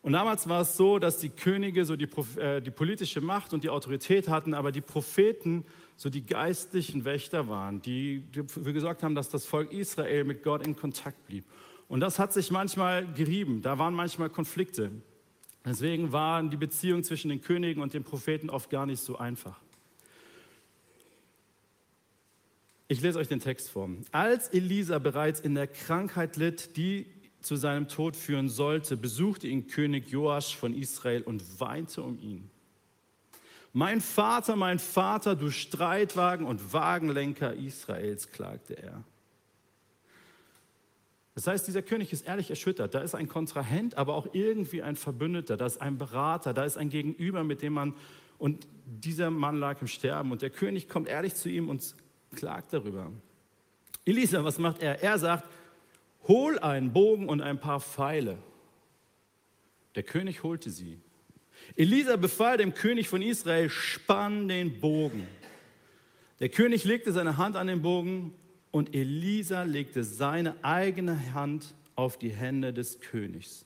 Und 0.00 0.12
damals 0.12 0.48
war 0.48 0.62
es 0.62 0.76
so, 0.76 0.98
dass 0.98 1.18
die 1.18 1.30
Könige 1.30 1.84
so 1.84 1.96
die, 1.96 2.08
äh, 2.38 2.60
die 2.60 2.70
politische 2.70 3.20
Macht 3.20 3.52
und 3.52 3.64
die 3.64 3.70
Autorität 3.70 4.28
hatten, 4.28 4.54
aber 4.54 4.72
die 4.72 4.80
Propheten 4.80 5.64
so 5.96 6.10
die 6.10 6.24
geistlichen 6.24 7.04
Wächter 7.04 7.48
waren, 7.48 7.80
die 7.80 8.24
dafür 8.32 8.72
gesorgt 8.72 9.02
haben, 9.02 9.14
dass 9.14 9.28
das 9.28 9.46
Volk 9.46 9.72
Israel 9.72 10.24
mit 10.24 10.42
Gott 10.42 10.66
in 10.66 10.74
Kontakt 10.74 11.26
blieb. 11.26 11.44
Und 11.88 12.00
das 12.00 12.18
hat 12.18 12.32
sich 12.32 12.50
manchmal 12.50 13.06
gerieben, 13.12 13.62
da 13.62 13.78
waren 13.78 13.94
manchmal 13.94 14.30
Konflikte. 14.30 14.90
Deswegen 15.64 16.12
waren 16.12 16.50
die 16.50 16.56
Beziehungen 16.56 17.04
zwischen 17.04 17.28
den 17.28 17.40
Königen 17.40 17.82
und 17.82 17.94
den 17.94 18.04
Propheten 18.04 18.50
oft 18.50 18.68
gar 18.70 18.86
nicht 18.86 19.00
so 19.00 19.16
einfach. 19.16 19.63
Ich 22.86 23.00
lese 23.00 23.18
euch 23.18 23.28
den 23.28 23.40
Text 23.40 23.70
vor. 23.70 23.88
Als 24.12 24.48
Elisa 24.48 24.98
bereits 24.98 25.40
in 25.40 25.54
der 25.54 25.66
Krankheit 25.66 26.36
litt, 26.36 26.76
die 26.76 27.06
zu 27.40 27.56
seinem 27.56 27.88
Tod 27.88 28.14
führen 28.14 28.48
sollte, 28.48 28.96
besuchte 28.96 29.48
ihn 29.48 29.66
König 29.68 30.08
Joasch 30.10 30.56
von 30.56 30.74
Israel 30.74 31.22
und 31.22 31.60
weinte 31.60 32.02
um 32.02 32.18
ihn. 32.20 32.50
Mein 33.72 34.00
Vater, 34.00 34.54
mein 34.54 34.78
Vater, 34.78 35.34
du 35.34 35.50
Streitwagen 35.50 36.46
und 36.46 36.72
Wagenlenker 36.72 37.54
Israels, 37.54 38.30
klagte 38.30 38.74
er. 38.74 39.02
Das 41.34 41.46
heißt, 41.48 41.66
dieser 41.66 41.82
König 41.82 42.12
ist 42.12 42.26
ehrlich 42.26 42.50
erschüttert. 42.50 42.94
Da 42.94 43.00
ist 43.00 43.14
ein 43.14 43.28
Kontrahent, 43.28 43.96
aber 43.96 44.14
auch 44.14 44.28
irgendwie 44.32 44.82
ein 44.82 44.94
Verbündeter, 44.94 45.56
da 45.56 45.66
ist 45.66 45.80
ein 45.80 45.98
Berater, 45.98 46.54
da 46.54 46.64
ist 46.64 46.76
ein 46.76 46.90
Gegenüber, 46.90 47.42
mit 47.42 47.62
dem 47.62 47.72
man, 47.72 47.94
und 48.38 48.68
dieser 48.84 49.30
Mann 49.30 49.56
lag 49.56 49.80
im 49.80 49.88
Sterben 49.88 50.30
und 50.30 50.42
der 50.42 50.50
König 50.50 50.88
kommt 50.88 51.08
ehrlich 51.08 51.34
zu 51.34 51.48
ihm 51.48 51.68
und 51.68 51.96
klagt 52.34 52.72
darüber. 52.72 53.10
Elisa, 54.04 54.44
was 54.44 54.58
macht 54.58 54.82
er? 54.82 55.02
Er 55.02 55.18
sagt, 55.18 55.48
hol 56.28 56.58
einen 56.58 56.92
Bogen 56.92 57.28
und 57.28 57.40
ein 57.40 57.58
paar 57.58 57.80
Pfeile. 57.80 58.38
Der 59.94 60.02
König 60.02 60.42
holte 60.42 60.70
sie. 60.70 61.00
Elisa 61.76 62.16
befahl 62.16 62.58
dem 62.58 62.74
König 62.74 63.08
von 63.08 63.22
Israel, 63.22 63.70
spann 63.70 64.48
den 64.48 64.80
Bogen. 64.80 65.26
Der 66.40 66.48
König 66.48 66.84
legte 66.84 67.12
seine 67.12 67.36
Hand 67.36 67.56
an 67.56 67.68
den 67.68 67.82
Bogen 67.82 68.34
und 68.70 68.94
Elisa 68.94 69.62
legte 69.62 70.04
seine 70.04 70.62
eigene 70.62 71.32
Hand 71.32 71.74
auf 71.94 72.18
die 72.18 72.30
Hände 72.30 72.72
des 72.72 73.00
Königs. 73.00 73.64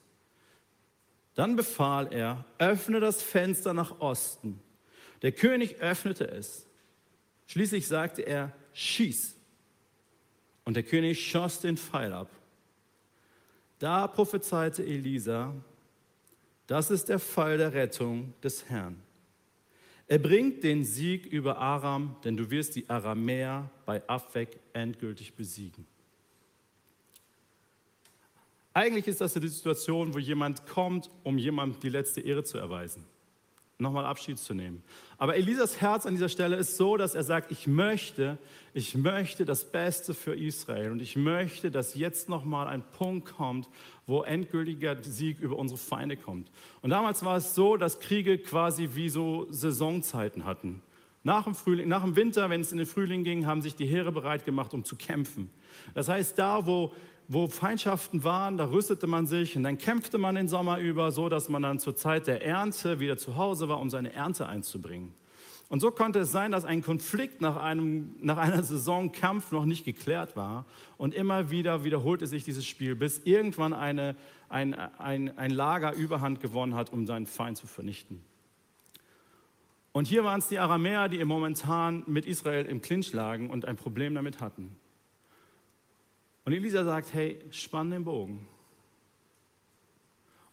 Dann 1.34 1.56
befahl 1.56 2.12
er, 2.12 2.44
öffne 2.58 3.00
das 3.00 3.22
Fenster 3.22 3.72
nach 3.72 4.00
Osten. 4.00 4.60
Der 5.22 5.32
König 5.32 5.76
öffnete 5.76 6.28
es. 6.28 6.66
Schließlich 7.46 7.88
sagte 7.88 8.22
er, 8.22 8.52
schieß. 8.78 9.36
Und 10.64 10.74
der 10.74 10.82
König 10.82 11.26
schoss 11.26 11.60
den 11.60 11.76
Pfeil 11.76 12.12
ab. 12.12 12.30
Da 13.78 14.06
prophezeite 14.06 14.84
Elisa, 14.84 15.54
das 16.66 16.90
ist 16.90 17.08
der 17.08 17.18
Fall 17.18 17.58
der 17.58 17.72
Rettung 17.72 18.34
des 18.42 18.68
Herrn. 18.68 19.00
Er 20.06 20.18
bringt 20.18 20.64
den 20.64 20.84
Sieg 20.84 21.26
über 21.26 21.58
Aram, 21.58 22.16
denn 22.24 22.36
du 22.36 22.50
wirst 22.50 22.76
die 22.76 22.88
Aramäer 22.88 23.70
bei 23.84 24.06
Afek 24.08 24.58
endgültig 24.72 25.34
besiegen. 25.34 25.86
Eigentlich 28.72 29.08
ist 29.08 29.20
das 29.20 29.36
eine 29.36 29.48
Situation, 29.48 30.14
wo 30.14 30.18
jemand 30.18 30.66
kommt, 30.66 31.10
um 31.24 31.36
jemandem 31.36 31.80
die 31.80 31.88
letzte 31.88 32.20
Ehre 32.20 32.44
zu 32.44 32.58
erweisen 32.58 33.04
nochmal 33.78 34.06
Abschied 34.06 34.38
zu 34.38 34.54
nehmen. 34.54 34.82
Aber 35.18 35.36
Elisas 35.36 35.80
Herz 35.80 36.04
an 36.04 36.14
dieser 36.14 36.28
Stelle 36.28 36.56
ist 36.56 36.76
so, 36.76 36.96
dass 36.96 37.14
er 37.14 37.22
sagt, 37.22 37.52
ich 37.52 37.66
möchte, 37.66 38.38
ich 38.74 38.96
möchte 38.96 39.44
das 39.44 39.70
Beste 39.70 40.14
für 40.14 40.34
Israel 40.34 40.90
und 40.90 41.00
ich 41.00 41.16
möchte, 41.16 41.70
dass 41.70 41.94
jetzt 41.94 42.28
nochmal 42.28 42.66
ein 42.66 42.82
Punkt 42.82 43.34
kommt, 43.36 43.68
wo 44.06 44.22
endgültiger 44.22 44.96
Sieg 45.02 45.38
über 45.38 45.56
unsere 45.56 45.78
Feinde 45.78 46.16
kommt. 46.16 46.50
Und 46.82 46.90
damals 46.90 47.24
war 47.24 47.36
es 47.36 47.54
so, 47.54 47.76
dass 47.76 48.00
Kriege 48.00 48.38
quasi 48.38 48.90
wie 48.94 49.08
so 49.08 49.46
Saisonzeiten 49.50 50.44
hatten. 50.44 50.82
Nach 51.22 51.44
dem, 51.44 51.54
Frühling, 51.54 51.88
nach 51.88 52.02
dem 52.02 52.16
Winter, 52.16 52.48
wenn 52.50 52.60
es 52.60 52.72
in 52.72 52.78
den 52.78 52.86
Frühling 52.86 53.22
ging, 53.22 53.46
haben 53.46 53.60
sich 53.60 53.76
die 53.76 53.86
Heere 53.86 54.12
bereit 54.12 54.44
gemacht, 54.44 54.72
um 54.74 54.84
zu 54.84 54.96
kämpfen. 54.96 55.50
Das 55.94 56.08
heißt, 56.08 56.38
da, 56.38 56.66
wo 56.66 56.92
wo 57.28 57.46
Feindschaften 57.46 58.24
waren, 58.24 58.56
da 58.56 58.70
rüstete 58.70 59.06
man 59.06 59.26
sich 59.26 59.54
und 59.54 59.62
dann 59.62 59.76
kämpfte 59.76 60.16
man 60.16 60.34
den 60.34 60.48
Sommer 60.48 60.78
über, 60.78 61.12
so 61.12 61.28
dass 61.28 61.50
man 61.50 61.62
dann 61.62 61.78
zur 61.78 61.94
Zeit 61.94 62.26
der 62.26 62.44
Ernte 62.44 63.00
wieder 63.00 63.18
zu 63.18 63.36
Hause 63.36 63.68
war, 63.68 63.80
um 63.80 63.90
seine 63.90 64.14
Ernte 64.14 64.48
einzubringen. 64.48 65.12
Und 65.68 65.80
so 65.80 65.90
konnte 65.90 66.20
es 66.20 66.32
sein, 66.32 66.50
dass 66.50 66.64
ein 66.64 66.82
Konflikt 66.82 67.42
nach, 67.42 67.56
einem, 67.56 68.16
nach 68.22 68.38
einer 68.38 68.62
Saison 68.62 69.12
Kampf 69.12 69.52
noch 69.52 69.66
nicht 69.66 69.84
geklärt 69.84 70.34
war. 70.34 70.64
Und 70.96 71.14
immer 71.14 71.50
wieder 71.50 71.84
wiederholte 71.84 72.26
sich 72.26 72.44
dieses 72.44 72.64
Spiel, 72.64 72.96
bis 72.96 73.18
irgendwann 73.24 73.74
eine, 73.74 74.16
ein, 74.48 74.72
ein, 74.72 75.36
ein 75.36 75.50
Lager 75.50 75.92
Überhand 75.92 76.40
gewonnen 76.40 76.74
hat, 76.74 76.90
um 76.90 77.06
seinen 77.06 77.26
Feind 77.26 77.58
zu 77.58 77.66
vernichten. 77.66 78.22
Und 79.92 80.06
hier 80.06 80.24
waren 80.24 80.38
es 80.38 80.48
die 80.48 80.58
Aramäer, 80.58 81.10
die 81.10 81.22
momentan 81.22 82.02
mit 82.06 82.24
Israel 82.24 82.64
im 82.64 82.80
Clinch 82.80 83.12
lagen 83.12 83.50
und 83.50 83.66
ein 83.66 83.76
Problem 83.76 84.14
damit 84.14 84.40
hatten. 84.40 84.74
Und 86.48 86.54
Elisa 86.54 86.82
sagt, 86.82 87.12
hey, 87.12 87.38
spann 87.50 87.90
den 87.90 88.04
Bogen. 88.04 88.48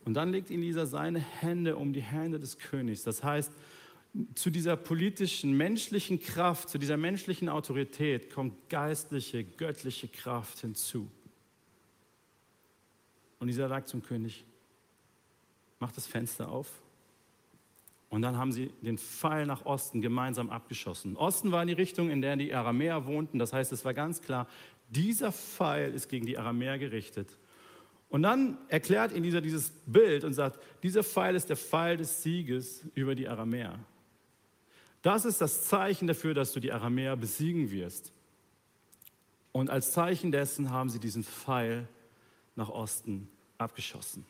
Und 0.03 0.15
dann 0.15 0.29
legt 0.33 0.51
Elisa 0.51 0.85
seine 0.85 1.19
Hände 1.19 1.77
um 1.77 1.93
die 1.93 2.01
Hände 2.01 2.37
des 2.37 2.57
Königs. 2.57 3.03
Das 3.03 3.23
heißt, 3.23 3.49
zu 4.33 4.49
dieser 4.49 4.75
politischen, 4.75 5.55
menschlichen 5.55 6.19
Kraft, 6.19 6.67
zu 6.67 6.79
dieser 6.79 6.97
menschlichen 6.97 7.47
Autorität 7.47 8.29
kommt 8.29 8.67
geistliche, 8.67 9.45
göttliche 9.45 10.09
Kraft 10.09 10.59
hinzu. 10.59 11.09
Und 13.39 13.47
Elisa 13.47 13.69
sagt 13.69 13.87
zum 13.87 14.03
König, 14.03 14.43
mach 15.79 15.93
das 15.93 16.07
Fenster 16.07 16.49
auf. 16.49 16.69
Und 18.09 18.21
dann 18.21 18.37
haben 18.37 18.51
sie 18.51 18.71
den 18.81 18.97
Pfeil 18.97 19.45
nach 19.45 19.65
Osten 19.65 20.01
gemeinsam 20.01 20.49
abgeschossen. 20.49 21.15
Osten 21.15 21.51
war 21.53 21.65
die 21.65 21.73
Richtung, 21.73 22.09
in 22.09 22.21
der 22.21 22.35
die 22.35 22.53
Aramäer 22.53 23.05
wohnten. 23.05 23.39
Das 23.39 23.53
heißt, 23.53 23.71
es 23.71 23.83
war 23.83 23.93
ganz 23.93 24.21
klar, 24.21 24.47
dieser 24.89 25.31
Pfeil 25.31 25.93
ist 25.93 26.09
gegen 26.09 26.25
die 26.25 26.37
Aramäer 26.37 26.77
gerichtet. 26.77 27.37
Und 28.09 28.23
dann 28.23 28.57
erklärt 28.69 29.11
Elisa 29.11 29.41
dieses 29.41 29.71
Bild 29.85 30.23
und 30.23 30.33
sagt, 30.33 30.59
dieser 30.83 31.03
Pfeil 31.03 31.35
ist 31.35 31.49
der 31.49 31.57
Pfeil 31.57 31.97
des 31.97 32.23
Sieges 32.23 32.85
über 32.93 33.15
die 33.15 33.27
Aramäer. 33.27 33.79
Das 35.01 35.25
ist 35.25 35.41
das 35.41 35.65
Zeichen 35.65 36.07
dafür, 36.07 36.33
dass 36.33 36.53
du 36.53 36.59
die 36.59 36.71
Aramäer 36.71 37.15
besiegen 37.15 37.71
wirst. 37.71 38.11
Und 39.51 39.69
als 39.69 39.91
Zeichen 39.91 40.31
dessen 40.31 40.69
haben 40.71 40.89
sie 40.89 40.99
diesen 40.99 41.23
Pfeil 41.23 41.87
nach 42.55 42.69
Osten 42.69 43.29
abgeschossen. 43.57 44.25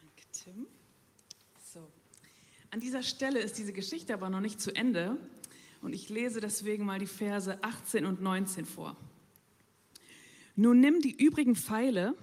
Danke, 0.00 0.24
Tim. 0.32 0.66
So. 1.72 1.80
An 2.70 2.80
dieser 2.80 3.02
Stelle 3.02 3.40
ist 3.40 3.56
diese 3.58 3.72
Geschichte 3.72 4.12
aber 4.12 4.28
noch 4.28 4.40
nicht 4.40 4.60
zu 4.60 4.74
Ende. 4.74 5.16
Und 5.80 5.94
ich 5.94 6.08
lese 6.08 6.40
deswegen 6.40 6.84
mal 6.84 6.98
die 6.98 7.06
Verse 7.06 7.62
18 7.62 8.04
und 8.04 8.20
19 8.20 8.64
vor. 8.66 8.96
Nun 10.56 10.80
nimm 10.80 11.00
die 11.00 11.16
übrigen 11.16 11.54
Pfeile 11.54 12.14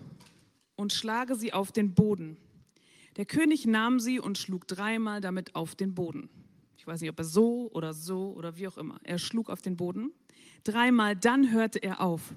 und 0.76 0.94
schlage 0.94 1.36
sie 1.36 1.54
auf 1.54 1.72
den 1.72 1.94
Boden. 1.94 2.38
Der 3.16 3.26
König 3.26 3.66
nahm 3.66 4.00
sie 4.00 4.20
und 4.20 4.38
schlug 4.38 4.68
dreimal 4.68 5.22
damit 5.22 5.56
auf 5.56 5.74
den 5.74 5.96
Boden. 5.96 6.30
Ich 6.78 6.86
weiß 6.86 7.02
nicht, 7.02 7.10
ob 7.10 7.18
er 7.18 7.26
so 7.26 7.72
oder 7.72 7.94
so 7.94 8.34
oder 8.34 8.58
wie 8.58 8.68
auch 8.68 8.78
immer. 8.78 9.00
Er 9.04 9.18
schlug 9.18 9.50
auf 9.50 9.62
den 9.62 9.78
Boden. 9.78 10.12
Dreimal, 10.64 11.16
dann 11.16 11.52
hörte 11.52 11.80
er 11.80 12.02
auf. 12.02 12.34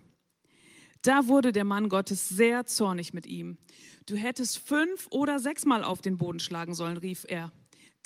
Da 1.03 1.27
wurde 1.27 1.53
der 1.53 1.65
Mann 1.65 1.89
Gottes 1.89 2.29
sehr 2.29 2.65
zornig 2.65 3.13
mit 3.13 3.27
ihm. 3.27 3.59
Du 4.07 4.17
hättest 4.17 4.59
fünf 4.59 5.09
oder 5.11 5.39
sechsmal 5.41 5.85
auf 5.85 6.01
den 6.01 6.17
Boden 6.17 6.41
schlagen 6.41 6.75
sollen, 6.75 6.97
rief 6.97 7.27
er. 7.29 7.53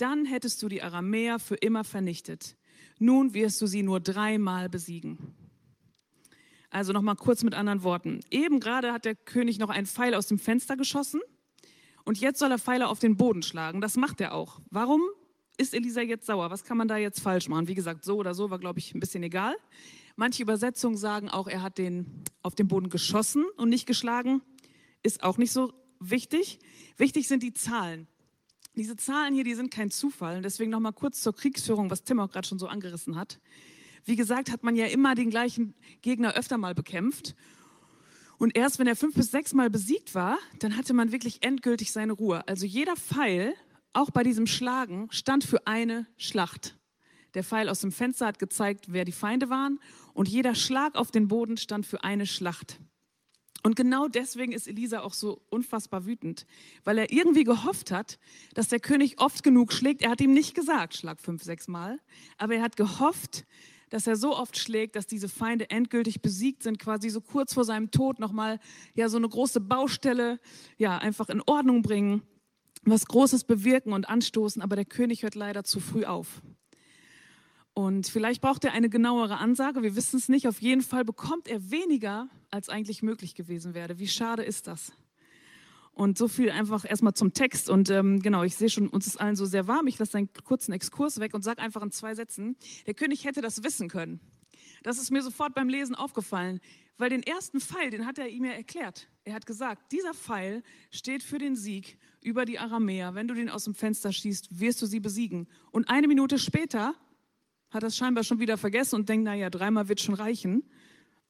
Dann 0.03 0.25
hättest 0.25 0.61
du 0.61 0.69
die 0.69 0.83
Aramäer 0.83 1.39
für 1.39 1.55
immer 1.55 1.85
vernichtet. 1.85 2.57
Nun 2.99 3.35
wirst 3.35 3.63
du 3.63 3.69
sie 3.69 3.85
nur 3.85 4.01
dreimal 4.01 4.69
besiegen. 4.69 5.17
Also 6.71 6.93
nochmal 6.93 7.15
kurz 7.15 7.45
mit 7.45 7.55
anderen 7.55 7.85
Worten. 7.85 8.19
Eben 8.29 8.59
gerade 8.59 8.93
hat 8.93 9.05
der 9.05 9.15
König 9.15 9.61
noch 9.61 9.69
einen 9.69 9.87
Pfeil 9.87 10.17
aus 10.17 10.27
dem 10.27 10.41
Fenster 10.41 10.77
geschossen 10.77 11.21
und 12.05 12.19
jetzt 12.19 12.41
soll 12.41 12.51
er 12.51 12.59
Pfeile 12.59 12.89
auf 12.89 12.99
den 12.99 13.17
Boden 13.17 13.45
schlagen. 13.45 13.81
Das 13.81 13.97
macht 13.97 14.21
er 14.21 14.35
auch. 14.35 14.61
Warum 14.71 15.03
ist 15.57 15.73
Elisa 15.73 16.01
jetzt 16.01 16.27
sauer? 16.27 16.51
Was 16.51 16.65
kann 16.65 16.79
man 16.79 16.89
da 16.89 16.97
jetzt 16.97 17.21
falsch 17.21 17.49
machen? 17.49 17.69
Wie 17.69 17.77
gesagt, 17.77 18.05
so 18.05 18.17
oder 18.17 18.35
so 18.35 18.51
war, 18.51 18.59
glaube 18.59 18.81
ich, 18.81 18.97
ein 18.97 18.99
bisschen 18.99 19.23
egal. 19.23 19.55
Manche 20.17 20.43
Übersetzungen 20.43 20.97
sagen 20.97 21.29
auch, 21.29 21.47
er 21.47 21.63
hat 21.63 21.79
den 21.79 22.25
auf 22.43 22.57
den 22.57 22.67
Boden 22.67 22.89
geschossen 22.89 23.45
und 23.57 23.69
nicht 23.69 23.87
geschlagen. 23.87 24.43
Ist 25.05 25.23
auch 25.23 25.39
nicht 25.39 25.53
so 25.53 25.73
wichtig. 26.01 26.59
Wichtig 26.97 27.29
sind 27.29 27.45
die 27.45 27.53
Zahlen. 27.53 28.09
Diese 28.75 28.97
Zahlen 28.97 29.35
hier, 29.35 29.45
die 29.45 29.55
sind 29.55 29.71
kein 29.71 29.91
Zufall. 29.91 30.41
Deswegen 30.41 30.71
nochmal 30.71 30.95
kurz 30.95 31.21
zur 31.21 31.35
Kriegsführung, 31.35 31.91
was 31.91 32.05
Tim 32.05 32.21
auch 32.21 32.31
gerade 32.31 32.49
schon 32.49 32.59
so 32.59 32.69
angerissen 32.69 33.17
hat. 33.17 33.39
Wie 34.05 34.17
gesagt, 34.17 34.51
hat 34.51 34.63
man 34.63 34.77
ja 34.77 34.87
immer 34.87 35.15
den 35.15 35.31
gleichen 35.31 35.75
Gegner 36.01 36.35
öfter 36.35 36.57
mal 36.57 36.75
bekämpft. 36.75 37.35
Und 38.39 38.57
erst 38.57 38.79
wenn 38.79 38.87
er 38.87 38.97
fünf 38.97 39.15
bis 39.15 39.31
sechs 39.31 39.53
Mal 39.53 39.71
besiegt 39.71 40.15
war, 40.15 40.39
dann 40.59 40.77
hatte 40.77 40.95
man 40.95 41.13
wirklich 41.13 41.45
endgültig 41.45 41.93
seine 41.93 42.13
Ruhe. 42.15 42.49
Also 42.49 42.67
jeder 42.67 42.97
Pfeil, 42.97 43.55
auch 43.93 44.11
bei 44.11 44.23
diesem 44.23 44.47
Schlagen, 44.47 45.09
stand 45.13 45.45
für 45.45 45.67
eine 45.67 46.07
Schlacht. 46.17 46.77
Der 47.35 47.45
Pfeil 47.45 47.69
aus 47.69 47.81
dem 47.81 47.93
Fenster 47.93 48.27
hat 48.27 48.39
gezeigt, 48.39 48.87
wer 48.89 49.05
die 49.05 49.13
Feinde 49.13 49.51
waren. 49.51 49.79
Und 50.15 50.29
jeder 50.29 50.55
Schlag 50.55 50.97
auf 50.97 51.11
den 51.11 51.29
Boden 51.29 51.57
stand 51.57 51.87
für 51.87 52.05
eine 52.05 52.27
Schlacht. 52.27 52.81
Und 53.63 53.77
genau 53.77 54.09
deswegen 54.09 54.53
ist 54.53 54.67
Elisa 54.67 55.01
auch 55.01 55.15
so 55.15 55.41
unfassbar 55.49 56.05
wütend, 56.05 56.47
weil 56.83 56.99
er 56.99 57.13
irgendwie 57.13 57.45
gehofft 57.45 57.93
hat, 57.93 58.19
dass 58.55 58.69
der 58.69 58.81
König 58.81 59.21
oft 59.21 59.45
genug 59.45 59.73
schlägt. 59.73 60.03
Er 60.03 60.11
hat 60.11 60.21
ihm 60.21 60.33
nicht 60.33 60.55
gesagt, 60.55 60.97
schlag 60.97 61.21
fünf, 61.21 61.45
sechs 61.45 61.69
Mal, 61.69 62.01
aber 62.39 62.57
er 62.57 62.63
hat 62.63 62.77
gehofft, 62.77 63.45
dass 63.89 64.07
er 64.07 64.17
so 64.17 64.37
oft 64.37 64.59
schlägt, 64.59 64.97
dass 64.97 65.07
diese 65.07 65.29
Feinde 65.29 65.71
endgültig 65.71 66.23
besiegt 66.23 66.63
sind, 66.63 66.79
quasi 66.79 67.11
so 67.11 67.21
kurz 67.21 67.55
vor 67.55 67.65
seinem 67.65 67.91
Tod 67.91 68.19
nochmal 68.19 68.59
ja 68.95 69.09
so 69.09 69.19
eine 69.19 69.29
große 69.29 69.61
Baustelle 69.61 70.41
ja 70.79 70.99
einfach 70.99 71.29
in 71.29 71.43
Ordnung 71.43 71.83
bringen, 71.83 72.23
was 72.85 73.07
Großes 73.07 73.45
bewirken 73.45 73.93
und 73.93 74.09
anstoßen. 74.09 74.63
Aber 74.63 74.77
der 74.77 74.87
König 74.87 75.23
hört 75.23 75.35
leider 75.35 75.63
zu 75.63 75.79
früh 75.79 76.05
auf. 76.05 76.43
Und 77.75 78.07
vielleicht 78.07 78.43
braucht 78.43 78.65
er 78.65 78.73
eine 78.73 78.91
genauere 78.91 79.39
Ansage, 79.39 79.83
wir 79.83 79.97
wissen 79.97 80.19
es 80.19 80.29
nicht. 80.29 80.47
Auf 80.47 80.61
jeden 80.61 80.83
Fall 80.83 81.05
bekommt 81.05 81.49
er 81.49 81.71
weniger, 81.71 82.29
als 82.51 82.69
eigentlich 82.69 83.03
möglich 83.03 83.35
gewesen 83.35 83.73
wäre. 83.75 83.99
Wie 83.99 84.09
schade 84.09 84.43
ist 84.43 84.67
das? 84.67 84.93
Und 85.95 86.17
so 86.17 86.29
viel 86.29 86.51
einfach 86.51 86.89
erstmal 86.89 87.15
zum 87.15 87.33
Text. 87.33 87.71
Und 87.71 87.91
ähm, 87.91 88.21
genau, 88.21 88.43
ich 88.43 88.57
sehe 88.57 88.69
schon, 88.69 88.89
uns 88.89 89.07
ist 89.07 89.21
allen 89.21 89.37
so 89.37 89.47
sehr 89.47 89.69
warm. 89.69 89.87
Ich 89.87 89.99
lasse 89.99 90.19
einen 90.19 90.31
kurzen 90.45 90.73
Exkurs 90.73 91.21
weg 91.21 91.35
und 91.35 91.43
sage 91.43 91.63
einfach 91.63 91.83
in 91.83 91.91
zwei 91.91 92.15
Sätzen, 92.15 92.57
der 92.87 92.95
König 92.95 93.25
hätte 93.25 93.41
das 93.41 93.63
wissen 93.63 93.89
können. 93.89 94.21
Das 94.83 94.99
ist 94.99 95.11
mir 95.11 95.23
sofort 95.23 95.55
beim 95.55 95.69
Lesen 95.69 95.95
aufgefallen, 95.95 96.61
weil 96.99 97.11
den 97.11 97.23
ersten 97.23 97.61
Pfeil, 97.61 97.91
den 97.91 98.07
hat 98.07 98.19
er 98.19 98.29
ihm 98.29 98.45
ja 98.45 98.53
erklärt. 98.53 99.09
Er 99.25 99.35
hat 99.35 99.47
gesagt, 99.47 99.93
dieser 99.93 100.15
Pfeil 100.15 100.63
steht 100.91 101.23
für 101.23 101.39
den 101.39 101.57
Sieg 101.57 101.99
über 102.21 102.45
die 102.45 102.59
Aramäer. 102.59 103.15
Wenn 103.15 103.29
du 103.29 103.35
den 103.35 103.49
aus 103.49 103.65
dem 103.65 103.75
Fenster 103.75 104.13
schießt, 104.13 104.61
wirst 104.61 104.83
du 104.83 104.87
sie 104.87 105.01
besiegen. 105.01 105.47
Und 105.71 105.89
eine 105.89 106.09
Minute 106.09 106.39
später 106.39 106.95
hat 107.73 107.83
das 107.83 107.97
scheinbar 107.97 108.23
schon 108.23 108.39
wieder 108.39 108.59
vergessen 108.59 108.97
und 108.97 109.09
denkt, 109.09 109.25
naja, 109.25 109.51
dreimal 109.51 109.89
wird 109.89 110.01
schon 110.01 110.15
reichen. 110.15 110.63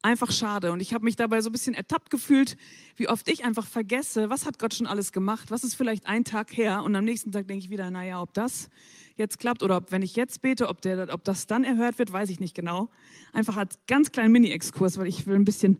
Einfach 0.05 0.33
schade. 0.33 0.73
Und 0.73 0.81
ich 0.81 0.95
habe 0.95 1.05
mich 1.05 1.15
dabei 1.15 1.41
so 1.41 1.49
ein 1.49 1.53
bisschen 1.53 1.75
ertappt 1.75 2.11
gefühlt, 2.11 2.57
wie 2.97 3.09
oft 3.09 3.29
ich 3.29 3.45
einfach 3.45 3.67
vergesse, 3.67 4.31
was 4.31 4.47
hat 4.47 4.59
Gott 4.59 4.75
schon 4.75 4.89
alles 4.89 5.13
gemacht, 5.13 5.53
was 5.53 5.63
ist 5.63 5.77
vielleicht 5.77 6.07
ein 6.07 6.25
Tag 6.25 6.57
her 6.57 6.83
und 6.83 6.97
am 6.97 7.05
nächsten 7.05 7.31
Tag 7.31 7.47
denke 7.47 7.65
ich 7.65 7.71
wieder, 7.71 7.89
naja, 7.93 8.21
ob 8.21 8.35
das 8.35 8.69
jetzt 9.17 9.39
klappt 9.39 9.63
oder 9.63 9.77
ob, 9.77 9.93
wenn 9.93 10.03
ich 10.03 10.17
jetzt 10.17 10.43
bete, 10.43 10.69
ob, 10.69 10.81
der, 10.81 11.15
ob 11.15 11.23
das 11.23 11.47
dann 11.47 11.63
erhört 11.63 12.01
wird, 12.01 12.13
weiß 12.13 12.31
ich 12.31 12.41
nicht 12.41 12.57
genau. 12.57 12.91
Einfach 13.33 13.57
als 13.57 13.79
ganz 13.87 14.11
kleinen 14.11 14.33
Mini-Exkurs, 14.33 14.99
weil 14.99 15.07
ich 15.07 15.29
will 15.29 15.37
ein 15.37 15.45
bisschen 15.45 15.79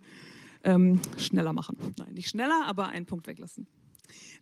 ähm, 0.63 1.01
schneller 1.19 1.53
machen. 1.53 1.77
Nein, 1.99 2.15
nicht 2.15 2.29
schneller, 2.29 2.63
aber 2.67 2.89
einen 2.89 3.07
Punkt 3.07 3.27
weglassen. 3.27 3.67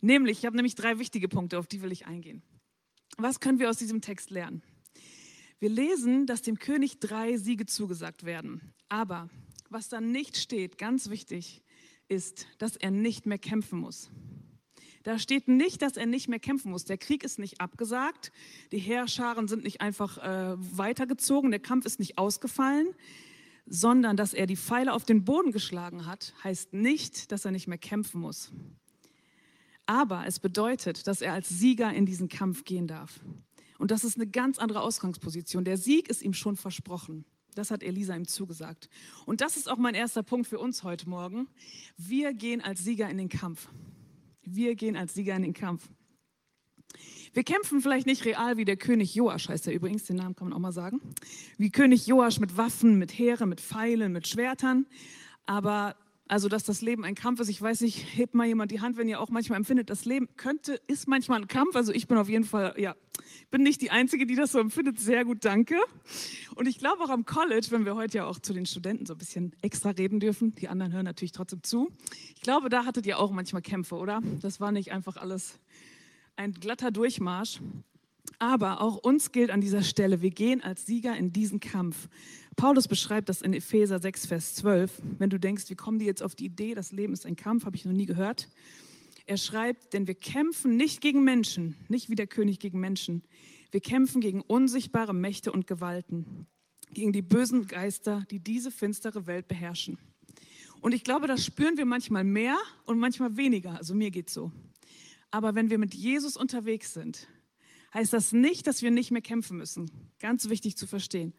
Nämlich, 0.01 0.39
ich 0.39 0.45
habe 0.45 0.55
nämlich 0.55 0.75
drei 0.75 0.99
wichtige 0.99 1.27
Punkte, 1.27 1.57
auf 1.57 1.65
die 1.65 1.81
will 1.81 1.91
ich 1.91 2.05
eingehen. 2.05 2.43
Was 3.17 3.39
können 3.39 3.57
wir 3.57 3.69
aus 3.69 3.77
diesem 3.77 4.01
Text 4.01 4.29
lernen? 4.29 4.61
Wir 5.61 5.69
lesen, 5.69 6.25
dass 6.25 6.41
dem 6.41 6.57
König 6.57 6.99
drei 6.99 7.37
Siege 7.37 7.67
zugesagt 7.67 8.25
werden. 8.25 8.73
Aber 8.89 9.29
was 9.69 9.89
da 9.89 10.01
nicht 10.01 10.37
steht, 10.37 10.79
ganz 10.79 11.11
wichtig, 11.11 11.61
ist, 12.07 12.47
dass 12.57 12.75
er 12.75 12.89
nicht 12.89 13.27
mehr 13.27 13.37
kämpfen 13.37 13.77
muss. 13.77 14.09
Da 15.03 15.19
steht 15.19 15.47
nicht, 15.47 15.83
dass 15.83 15.97
er 15.97 16.07
nicht 16.07 16.27
mehr 16.27 16.39
kämpfen 16.39 16.71
muss. 16.71 16.85
Der 16.85 16.97
Krieg 16.97 17.23
ist 17.23 17.37
nicht 17.37 17.61
abgesagt, 17.61 18.31
die 18.71 18.79
Heerscharen 18.79 19.47
sind 19.47 19.63
nicht 19.63 19.81
einfach 19.81 20.17
äh, 20.17 20.55
weitergezogen, 20.57 21.51
der 21.51 21.59
Kampf 21.59 21.85
ist 21.85 21.99
nicht 21.99 22.17
ausgefallen, 22.17 22.87
sondern 23.67 24.17
dass 24.17 24.33
er 24.33 24.47
die 24.47 24.57
Pfeile 24.57 24.93
auf 24.93 25.05
den 25.05 25.25
Boden 25.25 25.51
geschlagen 25.51 26.07
hat, 26.07 26.33
heißt 26.43 26.73
nicht, 26.73 27.31
dass 27.31 27.45
er 27.45 27.51
nicht 27.51 27.67
mehr 27.67 27.77
kämpfen 27.77 28.19
muss. 28.19 28.51
Aber 29.85 30.25
es 30.25 30.39
bedeutet, 30.39 31.05
dass 31.05 31.21
er 31.21 31.33
als 31.33 31.49
Sieger 31.49 31.93
in 31.93 32.07
diesen 32.07 32.29
Kampf 32.29 32.63
gehen 32.63 32.87
darf. 32.87 33.19
Und 33.81 33.89
das 33.89 34.03
ist 34.03 34.15
eine 34.15 34.27
ganz 34.27 34.59
andere 34.59 34.81
Ausgangsposition. 34.81 35.65
Der 35.65 35.75
Sieg 35.75 36.07
ist 36.07 36.21
ihm 36.21 36.35
schon 36.35 36.55
versprochen. 36.55 37.25
Das 37.55 37.71
hat 37.71 37.81
Elisa 37.81 38.15
ihm 38.15 38.27
zugesagt. 38.27 38.89
Und 39.25 39.41
das 39.41 39.57
ist 39.57 39.67
auch 39.67 39.77
mein 39.77 39.95
erster 39.95 40.21
Punkt 40.21 40.45
für 40.45 40.59
uns 40.59 40.83
heute 40.83 41.09
Morgen. 41.09 41.47
Wir 41.97 42.35
gehen 42.35 42.61
als 42.61 42.83
Sieger 42.83 43.09
in 43.09 43.17
den 43.17 43.27
Kampf. 43.27 43.69
Wir 44.43 44.75
gehen 44.75 44.95
als 44.95 45.15
Sieger 45.15 45.35
in 45.35 45.41
den 45.41 45.53
Kampf. 45.53 45.89
Wir 47.33 47.43
kämpfen 47.43 47.81
vielleicht 47.81 48.05
nicht 48.05 48.23
real 48.23 48.55
wie 48.55 48.65
der 48.65 48.77
König 48.77 49.15
Joasch, 49.15 49.49
heißt 49.49 49.65
er 49.65 49.73
übrigens, 49.73 50.03
den 50.03 50.17
Namen 50.17 50.35
kann 50.35 50.49
man 50.49 50.53
auch 50.55 50.61
mal 50.61 50.73
sagen. 50.73 51.01
Wie 51.57 51.71
König 51.71 52.05
Joasch 52.05 52.39
mit 52.39 52.57
Waffen, 52.57 52.99
mit 52.99 53.17
Heere, 53.17 53.47
mit 53.47 53.61
Pfeilen, 53.61 54.11
mit 54.11 54.27
Schwertern. 54.27 54.85
Aber 55.47 55.95
also, 56.31 56.47
dass 56.47 56.63
das 56.63 56.81
Leben 56.81 57.03
ein 57.03 57.13
Kampf 57.13 57.41
ist, 57.41 57.49
ich 57.49 57.61
weiß 57.61 57.81
nicht, 57.81 58.15
hebt 58.15 58.35
mal 58.35 58.47
jemand 58.47 58.71
die 58.71 58.79
Hand, 58.79 58.95
wenn 58.95 59.09
ihr 59.09 59.19
auch 59.19 59.27
manchmal 59.27 59.57
empfindet, 59.57 59.89
das 59.89 60.05
Leben 60.05 60.29
könnte, 60.37 60.79
ist 60.87 61.05
manchmal 61.09 61.41
ein 61.41 61.49
Kampf. 61.49 61.75
Also 61.75 61.91
ich 61.91 62.07
bin 62.07 62.17
auf 62.17 62.29
jeden 62.29 62.45
Fall, 62.45 62.73
ja, 62.77 62.95
bin 63.49 63.63
nicht 63.63 63.81
die 63.81 63.91
Einzige, 63.91 64.25
die 64.25 64.35
das 64.35 64.53
so 64.53 64.59
empfindet. 64.59 64.97
Sehr 64.97 65.25
gut, 65.25 65.43
danke. 65.43 65.75
Und 66.55 66.69
ich 66.69 66.79
glaube 66.79 67.03
auch 67.03 67.09
am 67.09 67.25
College, 67.25 67.67
wenn 67.71 67.83
wir 67.83 67.95
heute 67.95 68.19
ja 68.19 68.27
auch 68.27 68.39
zu 68.39 68.53
den 68.53 68.65
Studenten 68.65 69.05
so 69.05 69.13
ein 69.13 69.17
bisschen 69.17 69.53
extra 69.61 69.89
reden 69.89 70.21
dürfen, 70.21 70.55
die 70.55 70.69
anderen 70.69 70.93
hören 70.93 71.03
natürlich 71.03 71.33
trotzdem 71.33 71.63
zu. 71.63 71.91
Ich 72.33 72.41
glaube, 72.41 72.69
da 72.69 72.85
hattet 72.85 73.05
ihr 73.07 73.19
auch 73.19 73.31
manchmal 73.31 73.61
Kämpfe, 73.61 73.95
oder? 73.95 74.21
Das 74.39 74.61
war 74.61 74.71
nicht 74.71 74.93
einfach 74.93 75.17
alles 75.17 75.59
ein 76.37 76.53
glatter 76.53 76.91
Durchmarsch. 76.91 77.59
Aber 78.39 78.79
auch 78.79 78.95
uns 78.95 79.33
gilt 79.33 79.51
an 79.51 79.59
dieser 79.59 79.83
Stelle, 79.83 80.21
wir 80.21 80.31
gehen 80.31 80.63
als 80.63 80.85
Sieger 80.85 81.13
in 81.17 81.33
diesen 81.33 81.59
Kampf. 81.59 82.07
Paulus 82.55 82.87
beschreibt 82.87 83.29
das 83.29 83.41
in 83.41 83.53
Epheser 83.53 83.99
6, 83.99 84.25
Vers 84.25 84.55
12. 84.55 85.01
Wenn 85.17 85.29
du 85.29 85.39
denkst, 85.39 85.69
wie 85.69 85.75
kommen 85.75 85.99
die 85.99 86.05
jetzt 86.05 86.21
auf 86.21 86.35
die 86.35 86.45
Idee, 86.45 86.75
das 86.75 86.91
Leben 86.91 87.13
ist 87.13 87.25
ein 87.25 87.35
Kampf, 87.35 87.65
habe 87.65 87.75
ich 87.75 87.85
noch 87.85 87.93
nie 87.93 88.05
gehört. 88.05 88.49
Er 89.25 89.37
schreibt, 89.37 89.93
denn 89.93 90.07
wir 90.07 90.15
kämpfen 90.15 90.75
nicht 90.75 91.01
gegen 91.01 91.23
Menschen, 91.23 91.75
nicht 91.87 92.09
wie 92.09 92.15
der 92.15 92.27
König 92.27 92.59
gegen 92.59 92.79
Menschen. 92.79 93.23
Wir 93.71 93.79
kämpfen 93.79 94.19
gegen 94.19 94.41
unsichtbare 94.41 95.13
Mächte 95.13 95.51
und 95.51 95.67
Gewalten, 95.67 96.47
gegen 96.93 97.13
die 97.13 97.21
bösen 97.21 97.67
Geister, 97.67 98.25
die 98.29 98.39
diese 98.39 98.71
finstere 98.71 99.27
Welt 99.27 99.47
beherrschen. 99.47 99.97
Und 100.81 100.93
ich 100.93 101.03
glaube, 101.03 101.27
das 101.27 101.45
spüren 101.45 101.77
wir 101.77 101.85
manchmal 101.85 102.23
mehr 102.23 102.57
und 102.85 102.99
manchmal 102.99 103.37
weniger. 103.37 103.77
Also 103.77 103.93
mir 103.95 104.11
geht's 104.11 104.33
so. 104.33 104.51
Aber 105.29 105.55
wenn 105.55 105.69
wir 105.69 105.77
mit 105.77 105.93
Jesus 105.93 106.35
unterwegs 106.35 106.93
sind, 106.93 107.27
heißt 107.93 108.11
das 108.11 108.33
nicht, 108.33 108.67
dass 108.67 108.81
wir 108.81 108.91
nicht 108.91 109.11
mehr 109.11 109.21
kämpfen 109.21 109.57
müssen. 109.57 109.89
Ganz 110.19 110.49
wichtig 110.49 110.75
zu 110.75 110.87
verstehen. 110.87 111.33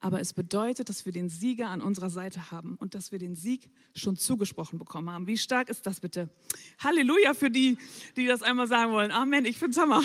Aber 0.00 0.20
es 0.20 0.32
bedeutet, 0.32 0.88
dass 0.88 1.06
wir 1.06 1.12
den 1.12 1.28
Sieger 1.28 1.68
an 1.68 1.80
unserer 1.80 2.10
Seite 2.10 2.50
haben 2.50 2.76
und 2.76 2.94
dass 2.94 3.12
wir 3.12 3.18
den 3.18 3.34
Sieg 3.34 3.68
schon 3.94 4.16
zugesprochen 4.16 4.78
bekommen 4.78 5.10
haben. 5.10 5.26
Wie 5.26 5.38
stark 5.38 5.68
ist 5.68 5.86
das 5.86 6.00
bitte? 6.00 6.28
Halleluja 6.78 7.34
für 7.34 7.50
die, 7.50 7.78
die 8.16 8.26
das 8.26 8.42
einmal 8.42 8.68
sagen 8.68 8.92
wollen. 8.92 9.10
Amen, 9.10 9.44
ich 9.44 9.58
finde 9.58 9.72
es 9.72 9.78
Hammer. 9.78 10.02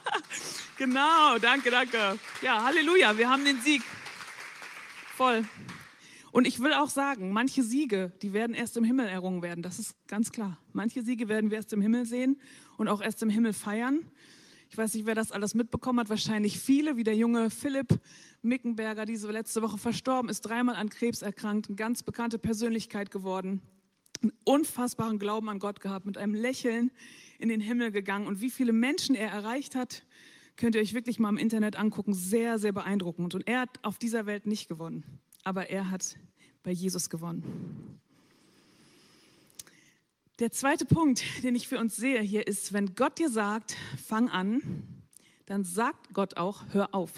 genau, 0.78 1.38
danke, 1.40 1.70
danke. 1.70 2.18
Ja, 2.42 2.64
Halleluja, 2.64 3.18
wir 3.18 3.28
haben 3.28 3.44
den 3.44 3.60
Sieg. 3.60 3.82
Voll. 5.16 5.44
Und 6.30 6.46
ich 6.46 6.60
will 6.60 6.74
auch 6.74 6.90
sagen, 6.90 7.32
manche 7.32 7.62
Siege, 7.62 8.12
die 8.20 8.34
werden 8.34 8.54
erst 8.54 8.76
im 8.76 8.84
Himmel 8.84 9.08
errungen 9.08 9.42
werden. 9.42 9.62
Das 9.62 9.78
ist 9.78 9.94
ganz 10.06 10.30
klar. 10.32 10.58
Manche 10.74 11.02
Siege 11.02 11.28
werden 11.28 11.50
wir 11.50 11.56
erst 11.56 11.72
im 11.72 11.80
Himmel 11.80 12.04
sehen 12.04 12.38
und 12.76 12.88
auch 12.88 13.00
erst 13.00 13.22
im 13.22 13.30
Himmel 13.30 13.54
feiern. 13.54 14.00
Ich 14.76 14.78
weiß 14.78 14.92
nicht, 14.92 15.06
wer 15.06 15.14
das 15.14 15.32
alles 15.32 15.54
mitbekommen 15.54 16.00
hat. 16.00 16.10
Wahrscheinlich 16.10 16.60
viele, 16.60 16.98
wie 16.98 17.02
der 17.02 17.16
junge 17.16 17.48
Philipp 17.48 17.98
Mickenberger, 18.42 19.06
diese 19.06 19.32
letzte 19.32 19.62
Woche 19.62 19.78
verstorben 19.78 20.28
ist, 20.28 20.42
dreimal 20.42 20.76
an 20.76 20.90
Krebs 20.90 21.22
erkrankt, 21.22 21.68
eine 21.68 21.76
ganz 21.76 22.02
bekannte 22.02 22.38
Persönlichkeit 22.38 23.10
geworden, 23.10 23.62
einen 24.20 24.32
unfassbaren 24.44 25.18
Glauben 25.18 25.48
an 25.48 25.60
Gott 25.60 25.80
gehabt, 25.80 26.04
mit 26.04 26.18
einem 26.18 26.34
Lächeln 26.34 26.90
in 27.38 27.48
den 27.48 27.62
Himmel 27.62 27.90
gegangen. 27.90 28.26
Und 28.26 28.42
wie 28.42 28.50
viele 28.50 28.74
Menschen 28.74 29.14
er 29.14 29.30
erreicht 29.30 29.74
hat, 29.74 30.04
könnt 30.56 30.74
ihr 30.74 30.82
euch 30.82 30.92
wirklich 30.92 31.18
mal 31.18 31.30
im 31.30 31.38
Internet 31.38 31.76
angucken. 31.76 32.12
Sehr, 32.12 32.58
sehr 32.58 32.72
beeindruckend. 32.72 33.34
Und 33.34 33.48
er 33.48 33.60
hat 33.60 33.82
auf 33.82 33.96
dieser 33.96 34.26
Welt 34.26 34.44
nicht 34.44 34.68
gewonnen, 34.68 35.04
aber 35.42 35.70
er 35.70 35.90
hat 35.90 36.18
bei 36.62 36.70
Jesus 36.70 37.08
gewonnen. 37.08 37.98
Der 40.38 40.52
zweite 40.52 40.84
Punkt, 40.84 41.24
den 41.42 41.54
ich 41.54 41.66
für 41.66 41.78
uns 41.78 41.96
sehe 41.96 42.20
hier, 42.20 42.46
ist, 42.46 42.74
wenn 42.74 42.94
Gott 42.94 43.18
dir 43.18 43.30
sagt, 43.30 43.74
fang 44.06 44.28
an, 44.28 44.60
dann 45.46 45.64
sagt 45.64 46.12
Gott 46.12 46.36
auch, 46.36 46.64
hör 46.72 46.94
auf. 46.94 47.10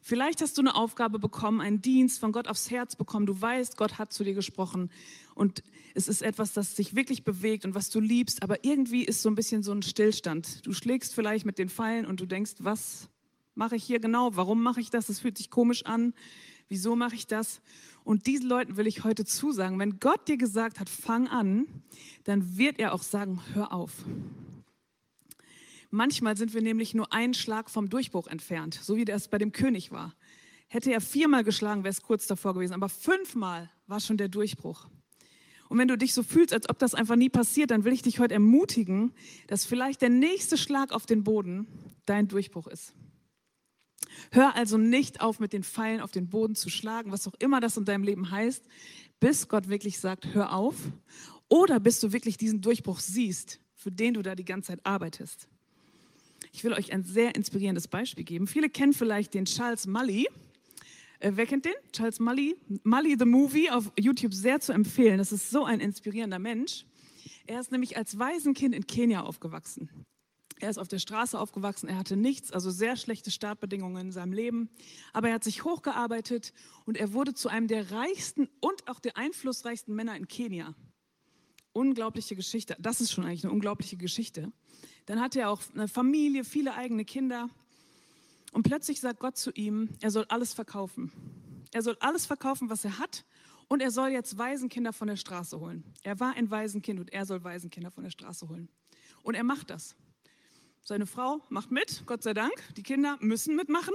Vielleicht 0.00 0.40
hast 0.40 0.56
du 0.56 0.62
eine 0.62 0.76
Aufgabe 0.76 1.18
bekommen, 1.18 1.60
einen 1.60 1.82
Dienst 1.82 2.20
von 2.20 2.30
Gott 2.30 2.46
aufs 2.46 2.70
Herz 2.70 2.94
bekommen. 2.94 3.26
Du 3.26 3.40
weißt, 3.40 3.76
Gott 3.76 3.98
hat 3.98 4.12
zu 4.12 4.22
dir 4.22 4.34
gesprochen 4.34 4.90
und 5.34 5.64
es 5.94 6.06
ist 6.06 6.22
etwas, 6.22 6.52
das 6.52 6.74
dich 6.74 6.94
wirklich 6.94 7.24
bewegt 7.24 7.64
und 7.64 7.74
was 7.74 7.90
du 7.90 7.98
liebst, 7.98 8.44
aber 8.44 8.64
irgendwie 8.64 9.04
ist 9.04 9.22
so 9.22 9.28
ein 9.28 9.34
bisschen 9.34 9.64
so 9.64 9.72
ein 9.72 9.82
Stillstand. 9.82 10.64
Du 10.64 10.72
schlägst 10.72 11.12
vielleicht 11.12 11.44
mit 11.44 11.58
den 11.58 11.68
Pfeilen 11.68 12.06
und 12.06 12.20
du 12.20 12.26
denkst, 12.26 12.54
was 12.60 13.08
mache 13.56 13.74
ich 13.74 13.82
hier 13.82 13.98
genau? 13.98 14.36
Warum 14.36 14.62
mache 14.62 14.80
ich 14.80 14.90
das? 14.90 15.08
Es 15.08 15.18
fühlt 15.18 15.36
sich 15.36 15.50
komisch 15.50 15.84
an. 15.84 16.14
Wieso 16.68 16.94
mache 16.94 17.16
ich 17.16 17.26
das? 17.26 17.60
Und 18.04 18.26
diesen 18.26 18.48
Leuten 18.48 18.76
will 18.76 18.86
ich 18.86 19.04
heute 19.04 19.24
zusagen, 19.24 19.78
wenn 19.78 20.00
Gott 20.00 20.28
dir 20.28 20.36
gesagt 20.36 20.80
hat, 20.80 20.88
fang 20.88 21.28
an, 21.28 21.66
dann 22.24 22.56
wird 22.56 22.78
er 22.78 22.94
auch 22.94 23.02
sagen, 23.02 23.40
hör 23.54 23.72
auf. 23.72 24.04
Manchmal 25.90 26.36
sind 26.36 26.54
wir 26.54 26.62
nämlich 26.62 26.94
nur 26.94 27.12
einen 27.12 27.34
Schlag 27.34 27.68
vom 27.68 27.88
Durchbruch 27.88 28.28
entfernt, 28.28 28.78
so 28.80 28.96
wie 28.96 29.04
das 29.04 29.28
bei 29.28 29.38
dem 29.38 29.52
König 29.52 29.90
war. 29.90 30.14
Hätte 30.68 30.92
er 30.92 31.00
viermal 31.00 31.42
geschlagen, 31.42 31.82
wäre 31.82 31.90
es 31.90 32.02
kurz 32.02 32.28
davor 32.28 32.54
gewesen, 32.54 32.74
aber 32.74 32.88
fünfmal 32.88 33.70
war 33.88 33.98
schon 33.98 34.16
der 34.16 34.28
Durchbruch. 34.28 34.88
Und 35.68 35.78
wenn 35.78 35.88
du 35.88 35.98
dich 35.98 36.14
so 36.14 36.22
fühlst, 36.22 36.52
als 36.52 36.68
ob 36.68 36.78
das 36.78 36.94
einfach 36.94 37.16
nie 37.16 37.28
passiert, 37.28 37.70
dann 37.70 37.84
will 37.84 37.92
ich 37.92 38.02
dich 38.02 38.20
heute 38.20 38.34
ermutigen, 38.34 39.12
dass 39.48 39.64
vielleicht 39.64 40.02
der 40.02 40.10
nächste 40.10 40.56
Schlag 40.56 40.92
auf 40.92 41.06
den 41.06 41.24
Boden 41.24 41.66
dein 42.06 42.28
Durchbruch 42.28 42.68
ist. 42.68 42.94
Hör 44.32 44.54
also 44.54 44.78
nicht 44.78 45.20
auf, 45.20 45.40
mit 45.40 45.52
den 45.52 45.62
Pfeilen 45.62 46.00
auf 46.00 46.10
den 46.10 46.28
Boden 46.28 46.54
zu 46.54 46.70
schlagen, 46.70 47.12
was 47.12 47.26
auch 47.26 47.34
immer 47.38 47.60
das 47.60 47.76
in 47.76 47.84
deinem 47.84 48.04
Leben 48.04 48.30
heißt, 48.30 48.64
bis 49.18 49.48
Gott 49.48 49.68
wirklich 49.68 49.98
sagt, 49.98 50.34
hör 50.34 50.52
auf. 50.54 50.76
Oder 51.48 51.80
bis 51.80 52.00
du 52.00 52.12
wirklich 52.12 52.36
diesen 52.36 52.60
Durchbruch 52.60 53.00
siehst, 53.00 53.60
für 53.74 53.90
den 53.90 54.14
du 54.14 54.22
da 54.22 54.34
die 54.34 54.44
ganze 54.44 54.68
Zeit 54.68 54.80
arbeitest. 54.84 55.48
Ich 56.52 56.64
will 56.64 56.72
euch 56.72 56.92
ein 56.92 57.04
sehr 57.04 57.34
inspirierendes 57.34 57.88
Beispiel 57.88 58.24
geben. 58.24 58.46
Viele 58.46 58.70
kennen 58.70 58.92
vielleicht 58.92 59.34
den 59.34 59.44
Charles 59.44 59.86
Mully. 59.86 60.28
Äh, 61.20 61.32
wer 61.34 61.46
kennt 61.46 61.64
den? 61.64 61.74
Charles 61.92 62.18
Mully. 62.18 62.56
Mully 62.82 63.16
the 63.18 63.24
Movie 63.24 63.70
auf 63.70 63.92
YouTube 63.98 64.34
sehr 64.34 64.60
zu 64.60 64.72
empfehlen. 64.72 65.18
Das 65.18 65.32
ist 65.32 65.50
so 65.50 65.64
ein 65.64 65.80
inspirierender 65.80 66.38
Mensch. 66.38 66.84
Er 67.46 67.60
ist 67.60 67.72
nämlich 67.72 67.96
als 67.96 68.18
Waisenkind 68.18 68.74
in 68.74 68.86
Kenia 68.86 69.22
aufgewachsen. 69.22 69.90
Er 70.60 70.68
ist 70.68 70.78
auf 70.78 70.88
der 70.88 70.98
Straße 70.98 71.40
aufgewachsen, 71.40 71.88
er 71.88 71.96
hatte 71.96 72.18
nichts, 72.18 72.52
also 72.52 72.70
sehr 72.70 72.96
schlechte 72.96 73.30
Startbedingungen 73.30 74.08
in 74.08 74.12
seinem 74.12 74.34
Leben. 74.34 74.68
Aber 75.14 75.28
er 75.28 75.34
hat 75.34 75.44
sich 75.44 75.64
hochgearbeitet 75.64 76.52
und 76.84 76.98
er 76.98 77.14
wurde 77.14 77.32
zu 77.32 77.48
einem 77.48 77.66
der 77.66 77.90
reichsten 77.90 78.46
und 78.60 78.86
auch 78.86 79.00
der 79.00 79.16
einflussreichsten 79.16 79.94
Männer 79.94 80.16
in 80.16 80.28
Kenia. 80.28 80.74
Unglaubliche 81.72 82.36
Geschichte. 82.36 82.76
Das 82.78 83.00
ist 83.00 83.10
schon 83.10 83.24
eigentlich 83.24 83.44
eine 83.44 83.54
unglaubliche 83.54 83.96
Geschichte. 83.96 84.52
Dann 85.06 85.18
hatte 85.18 85.40
er 85.40 85.50
auch 85.50 85.62
eine 85.74 85.88
Familie, 85.88 86.44
viele 86.44 86.74
eigene 86.74 87.06
Kinder. 87.06 87.48
Und 88.52 88.64
plötzlich 88.64 89.00
sagt 89.00 89.18
Gott 89.18 89.38
zu 89.38 89.50
ihm, 89.52 89.88
er 90.00 90.10
soll 90.10 90.26
alles 90.28 90.52
verkaufen. 90.52 91.10
Er 91.72 91.80
soll 91.82 91.96
alles 92.00 92.26
verkaufen, 92.26 92.68
was 92.68 92.84
er 92.84 92.98
hat. 92.98 93.24
Und 93.68 93.80
er 93.80 93.92
soll 93.92 94.10
jetzt 94.10 94.36
Waisenkinder 94.36 94.92
von 94.92 95.08
der 95.08 95.16
Straße 95.16 95.58
holen. 95.58 95.84
Er 96.02 96.20
war 96.20 96.34
ein 96.34 96.50
Waisenkind 96.50 97.00
und 97.00 97.12
er 97.12 97.24
soll 97.24 97.44
Waisenkinder 97.44 97.90
von 97.90 98.04
der 98.04 98.10
Straße 98.10 98.48
holen. 98.48 98.68
Und 99.22 99.36
er 99.36 99.44
macht 99.44 99.70
das. 99.70 99.94
Seine 100.82 101.06
Frau 101.06 101.40
macht 101.50 101.70
mit, 101.70 102.02
Gott 102.06 102.22
sei 102.22 102.34
Dank. 102.34 102.52
Die 102.76 102.82
Kinder 102.82 103.18
müssen 103.20 103.54
mitmachen. 103.54 103.94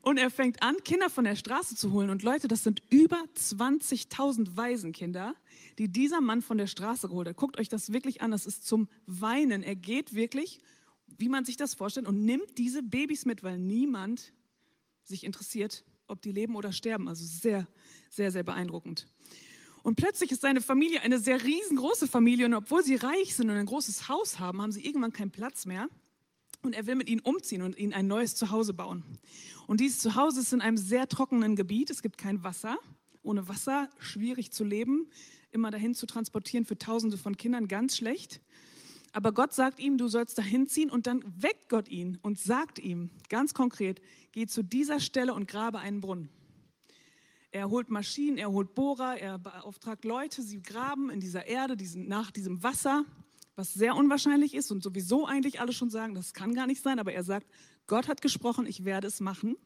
Und 0.00 0.18
er 0.18 0.30
fängt 0.30 0.62
an, 0.62 0.76
Kinder 0.84 1.10
von 1.10 1.24
der 1.24 1.36
Straße 1.36 1.76
zu 1.76 1.92
holen. 1.92 2.10
Und 2.10 2.22
Leute, 2.22 2.48
das 2.48 2.64
sind 2.64 2.82
über 2.90 3.22
20.000 3.36 4.56
Waisenkinder, 4.56 5.34
die 5.78 5.88
dieser 5.88 6.20
Mann 6.20 6.42
von 6.42 6.58
der 6.58 6.66
Straße 6.66 7.08
geholt 7.08 7.28
hat. 7.28 7.36
Guckt 7.36 7.58
euch 7.58 7.68
das 7.68 7.92
wirklich 7.92 8.20
an, 8.20 8.32
das 8.32 8.46
ist 8.46 8.66
zum 8.66 8.88
Weinen. 9.06 9.62
Er 9.62 9.76
geht 9.76 10.14
wirklich, 10.14 10.60
wie 11.06 11.28
man 11.28 11.44
sich 11.44 11.56
das 11.56 11.74
vorstellt, 11.74 12.08
und 12.08 12.24
nimmt 12.24 12.58
diese 12.58 12.82
Babys 12.82 13.26
mit, 13.26 13.42
weil 13.42 13.58
niemand 13.58 14.32
sich 15.04 15.24
interessiert, 15.24 15.84
ob 16.08 16.20
die 16.22 16.32
leben 16.32 16.56
oder 16.56 16.72
sterben. 16.72 17.06
Also 17.06 17.24
sehr, 17.24 17.68
sehr, 18.10 18.32
sehr 18.32 18.42
beeindruckend. 18.42 19.06
Und 19.82 19.96
plötzlich 19.96 20.30
ist 20.30 20.42
seine 20.42 20.60
Familie 20.60 21.02
eine 21.02 21.18
sehr 21.18 21.42
riesengroße 21.42 22.06
Familie 22.06 22.46
und 22.46 22.54
obwohl 22.54 22.84
sie 22.84 22.94
reich 22.94 23.34
sind 23.34 23.50
und 23.50 23.56
ein 23.56 23.66
großes 23.66 24.08
Haus 24.08 24.38
haben, 24.38 24.62
haben 24.62 24.72
sie 24.72 24.84
irgendwann 24.84 25.12
keinen 25.12 25.30
Platz 25.30 25.66
mehr. 25.66 25.88
Und 26.62 26.74
er 26.74 26.86
will 26.86 26.94
mit 26.94 27.08
ihnen 27.08 27.20
umziehen 27.20 27.62
und 27.62 27.76
ihnen 27.76 27.92
ein 27.92 28.06
neues 28.06 28.36
Zuhause 28.36 28.72
bauen. 28.72 29.02
Und 29.66 29.80
dieses 29.80 29.98
Zuhause 29.98 30.40
ist 30.40 30.52
in 30.52 30.60
einem 30.60 30.76
sehr 30.76 31.08
trockenen 31.08 31.56
Gebiet. 31.56 31.90
Es 31.90 32.02
gibt 32.02 32.18
kein 32.18 32.44
Wasser. 32.44 32.78
Ohne 33.24 33.48
Wasser 33.48 33.88
schwierig 33.98 34.52
zu 34.52 34.62
leben. 34.62 35.08
Immer 35.50 35.72
dahin 35.72 35.94
zu 35.94 36.06
transportieren 36.06 36.64
für 36.64 36.78
Tausende 36.78 37.18
von 37.18 37.36
Kindern 37.36 37.66
ganz 37.66 37.96
schlecht. 37.96 38.40
Aber 39.12 39.32
Gott 39.32 39.52
sagt 39.52 39.80
ihm, 39.80 39.98
du 39.98 40.06
sollst 40.08 40.38
dahin 40.38 40.68
ziehen 40.68 40.90
und 40.90 41.06
dann 41.06 41.22
weckt 41.36 41.68
Gott 41.68 41.88
ihn 41.88 42.18
und 42.22 42.38
sagt 42.38 42.78
ihm 42.78 43.10
ganz 43.28 43.52
konkret, 43.54 44.00
geh 44.30 44.46
zu 44.46 44.62
dieser 44.62 45.00
Stelle 45.00 45.34
und 45.34 45.48
grabe 45.48 45.80
einen 45.80 46.00
Brunnen. 46.00 46.30
Er 47.54 47.68
holt 47.68 47.90
Maschinen, 47.90 48.38
er 48.38 48.50
holt 48.50 48.74
Bohrer, 48.74 49.18
er 49.18 49.38
beauftragt 49.38 50.06
Leute, 50.06 50.40
sie 50.40 50.62
graben 50.62 51.10
in 51.10 51.20
dieser 51.20 51.46
Erde 51.46 51.76
diesen, 51.76 52.08
nach 52.08 52.30
diesem 52.30 52.62
Wasser, 52.62 53.04
was 53.56 53.74
sehr 53.74 53.94
unwahrscheinlich 53.94 54.54
ist 54.54 54.70
und 54.72 54.82
sowieso 54.82 55.26
eigentlich 55.26 55.60
alle 55.60 55.74
schon 55.74 55.90
sagen, 55.90 56.14
das 56.14 56.32
kann 56.32 56.54
gar 56.54 56.66
nicht 56.66 56.82
sein, 56.82 56.98
aber 56.98 57.12
er 57.12 57.24
sagt, 57.24 57.46
Gott 57.86 58.08
hat 58.08 58.22
gesprochen, 58.22 58.64
ich 58.64 58.86
werde 58.86 59.06
es 59.06 59.20
machen. 59.20 59.56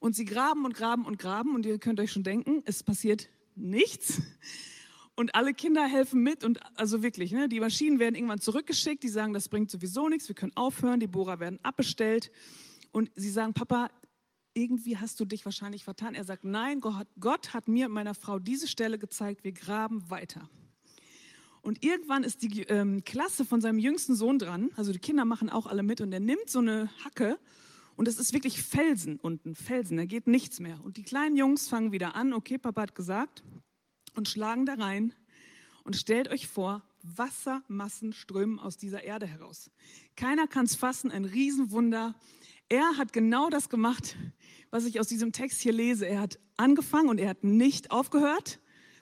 Und 0.00 0.16
sie 0.16 0.24
graben 0.24 0.64
und 0.64 0.72
graben 0.72 1.04
und 1.04 1.18
graben 1.18 1.54
und 1.54 1.66
ihr 1.66 1.78
könnt 1.78 2.00
euch 2.00 2.10
schon 2.10 2.22
denken, 2.22 2.62
es 2.64 2.82
passiert 2.82 3.28
nichts. 3.54 4.22
Und 5.14 5.34
alle 5.34 5.52
Kinder 5.52 5.86
helfen 5.86 6.22
mit 6.22 6.42
und 6.42 6.58
also 6.74 7.02
wirklich, 7.02 7.32
ne, 7.32 7.50
die 7.50 7.60
Maschinen 7.60 7.98
werden 7.98 8.14
irgendwann 8.14 8.40
zurückgeschickt, 8.40 9.02
die 9.02 9.08
sagen, 9.08 9.34
das 9.34 9.50
bringt 9.50 9.70
sowieso 9.70 10.08
nichts, 10.08 10.26
wir 10.26 10.34
können 10.34 10.56
aufhören, 10.56 11.00
die 11.00 11.06
Bohrer 11.06 11.38
werden 11.38 11.60
abbestellt. 11.62 12.32
Und 12.92 13.10
sie 13.14 13.30
sagen, 13.30 13.52
Papa, 13.52 13.90
irgendwie 14.54 14.96
hast 14.96 15.20
du 15.20 15.24
dich 15.24 15.44
wahrscheinlich 15.44 15.84
vertan. 15.84 16.14
Er 16.14 16.24
sagt, 16.24 16.44
nein, 16.44 16.80
Gott, 16.80 17.06
Gott 17.18 17.52
hat 17.52 17.68
mir 17.68 17.86
und 17.86 17.92
meiner 17.92 18.14
Frau 18.14 18.38
diese 18.38 18.68
Stelle 18.68 18.98
gezeigt, 18.98 19.44
wir 19.44 19.52
graben 19.52 20.08
weiter. 20.10 20.48
Und 21.60 21.84
irgendwann 21.84 22.24
ist 22.24 22.42
die 22.42 22.62
ähm, 22.62 23.04
Klasse 23.04 23.44
von 23.44 23.60
seinem 23.60 23.78
jüngsten 23.78 24.14
Sohn 24.14 24.38
dran, 24.38 24.70
also 24.76 24.92
die 24.92 24.98
Kinder 24.98 25.24
machen 25.24 25.48
auch 25.48 25.66
alle 25.66 25.82
mit 25.82 26.00
und 26.00 26.12
er 26.12 26.20
nimmt 26.20 26.48
so 26.48 26.58
eine 26.58 26.90
Hacke 27.02 27.38
und 27.96 28.06
es 28.06 28.18
ist 28.18 28.32
wirklich 28.32 28.62
Felsen 28.62 29.18
unten, 29.18 29.54
Felsen, 29.54 29.96
da 29.96 30.04
geht 30.04 30.26
nichts 30.26 30.60
mehr. 30.60 30.78
Und 30.84 30.96
die 30.96 31.04
kleinen 31.04 31.36
Jungs 31.36 31.68
fangen 31.68 31.92
wieder 31.92 32.16
an, 32.16 32.32
okay, 32.32 32.58
Papa 32.58 32.82
hat 32.82 32.94
gesagt, 32.94 33.42
und 34.14 34.28
schlagen 34.28 34.66
da 34.66 34.74
rein 34.74 35.14
und 35.84 35.96
stellt 35.96 36.28
euch 36.28 36.48
vor, 36.48 36.82
Wassermassen 37.02 38.12
strömen 38.12 38.58
aus 38.58 38.76
dieser 38.76 39.04
Erde 39.04 39.26
heraus. 39.26 39.70
Keiner 40.16 40.46
kann 40.46 40.64
es 40.64 40.74
fassen, 40.74 41.10
ein 41.10 41.24
Riesenwunder. 41.24 42.14
Er 42.68 42.96
hat 42.96 43.12
genau 43.12 43.50
das 43.50 43.68
gemacht, 43.68 44.16
was 44.70 44.86
ich 44.86 44.98
aus 44.98 45.06
diesem 45.06 45.32
Text 45.32 45.60
hier 45.60 45.72
lese. 45.72 46.06
Er 46.06 46.20
hat 46.20 46.38
angefangen 46.56 47.10
und 47.10 47.18
er 47.18 47.28
hat 47.28 47.44
nicht 47.44 47.90
aufgehört, 47.90 48.58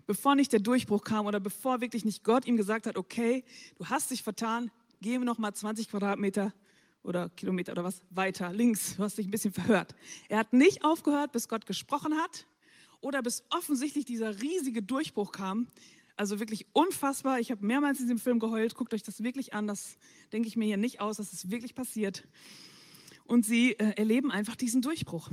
bevor 0.07 0.35
nicht 0.35 0.53
der 0.53 0.61
Durchbruch 0.61 1.05
kam 1.05 1.27
oder 1.27 1.38
bevor 1.38 1.81
wirklich 1.81 2.05
nicht 2.05 2.25
Gott 2.25 2.44
ihm 2.44 2.57
gesagt 2.57 2.87
hat, 2.87 2.96
okay, 2.96 3.44
du 3.79 3.87
hast 3.87 4.11
dich 4.11 4.25
vertan, 4.25 4.72
gehen 5.01 5.20
wir 5.20 5.27
noch 5.27 5.38
mal 5.38 5.55
20 5.55 5.88
Quadratmeter 5.88 6.53
oder 7.05 7.29
Kilometer 7.31 7.72
oder 7.72 7.85
was 7.85 8.03
weiter 8.11 8.53
links. 8.53 8.96
Du 8.96 9.05
hast 9.05 9.16
dich 9.16 9.29
ein 9.29 9.31
bisschen 9.31 9.53
verhört. 9.53 9.94
Er 10.29 10.38
hat 10.38 10.53
nicht 10.53 10.85
aufgehört, 10.85 11.31
bis 11.31 11.48
Gott 11.48 11.64
gesprochen 11.64 12.16
hat 12.16 12.46
oder 13.01 13.22
bis 13.22 13.44
offensichtlich 13.51 14.05
dieser 14.05 14.42
riesige 14.42 14.83
Durchbruch 14.83 15.31
kam. 15.31 15.68
Also 16.16 16.40
wirklich 16.40 16.66
unfassbar. 16.72 17.38
Ich 17.38 17.53
habe 17.53 17.64
mehrmals 17.64 18.01
in 18.01 18.07
diesem 18.07 18.18
Film 18.18 18.40
geheult. 18.40 18.75
Guckt 18.75 18.92
euch 18.92 19.03
das 19.03 19.22
wirklich 19.22 19.55
an. 19.55 19.68
Das 19.68 19.96
denke 20.33 20.48
ich 20.48 20.57
mir 20.57 20.66
hier 20.66 20.77
nicht 20.77 21.01
aus. 21.01 21.16
Das 21.16 21.33
ist 21.33 21.51
wirklich 21.51 21.75
passiert 21.75 22.25
und 23.24 23.44
sie 23.44 23.72
äh, 23.72 23.94
erleben 23.96 24.30
einfach 24.30 24.56
diesen 24.56 24.82
Durchbruch. 24.82 25.30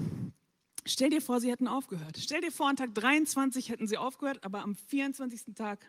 Stell 0.85 1.09
dir 1.09 1.21
vor, 1.21 1.39
sie 1.39 1.51
hätten 1.51 1.67
aufgehört. 1.67 2.17
Stell 2.19 2.41
dir 2.41 2.51
vor, 2.51 2.69
an 2.69 2.75
Tag 2.75 2.95
23 2.95 3.69
hätten 3.69 3.87
sie 3.87 3.97
aufgehört, 3.97 4.43
aber 4.43 4.63
am 4.63 4.75
24. 4.75 5.53
Tag 5.55 5.79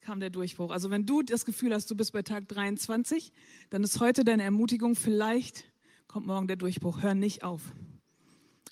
kam 0.00 0.20
der 0.20 0.30
Durchbruch. 0.30 0.70
Also 0.70 0.90
wenn 0.90 1.06
du 1.06 1.22
das 1.22 1.44
Gefühl 1.44 1.72
hast, 1.72 1.90
du 1.90 1.96
bist 1.96 2.12
bei 2.12 2.22
Tag 2.22 2.48
23, 2.48 3.32
dann 3.70 3.84
ist 3.84 4.00
heute 4.00 4.24
deine 4.24 4.42
Ermutigung, 4.42 4.96
vielleicht 4.96 5.64
kommt 6.08 6.26
morgen 6.26 6.48
der 6.48 6.56
Durchbruch. 6.56 7.02
Hör 7.02 7.14
nicht 7.14 7.44
auf. 7.44 7.62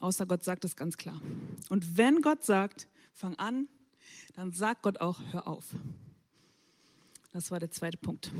Außer 0.00 0.26
Gott 0.26 0.44
sagt 0.44 0.64
es 0.64 0.76
ganz 0.76 0.96
klar. 0.96 1.20
Und 1.68 1.96
wenn 1.96 2.20
Gott 2.20 2.44
sagt, 2.44 2.88
fang 3.12 3.36
an, 3.36 3.68
dann 4.34 4.52
sagt 4.52 4.82
Gott 4.82 5.00
auch, 5.00 5.20
hör 5.30 5.46
auf. 5.46 5.64
Das 7.32 7.50
war 7.50 7.60
der 7.60 7.70
zweite 7.70 7.96
Punkt. 7.96 8.30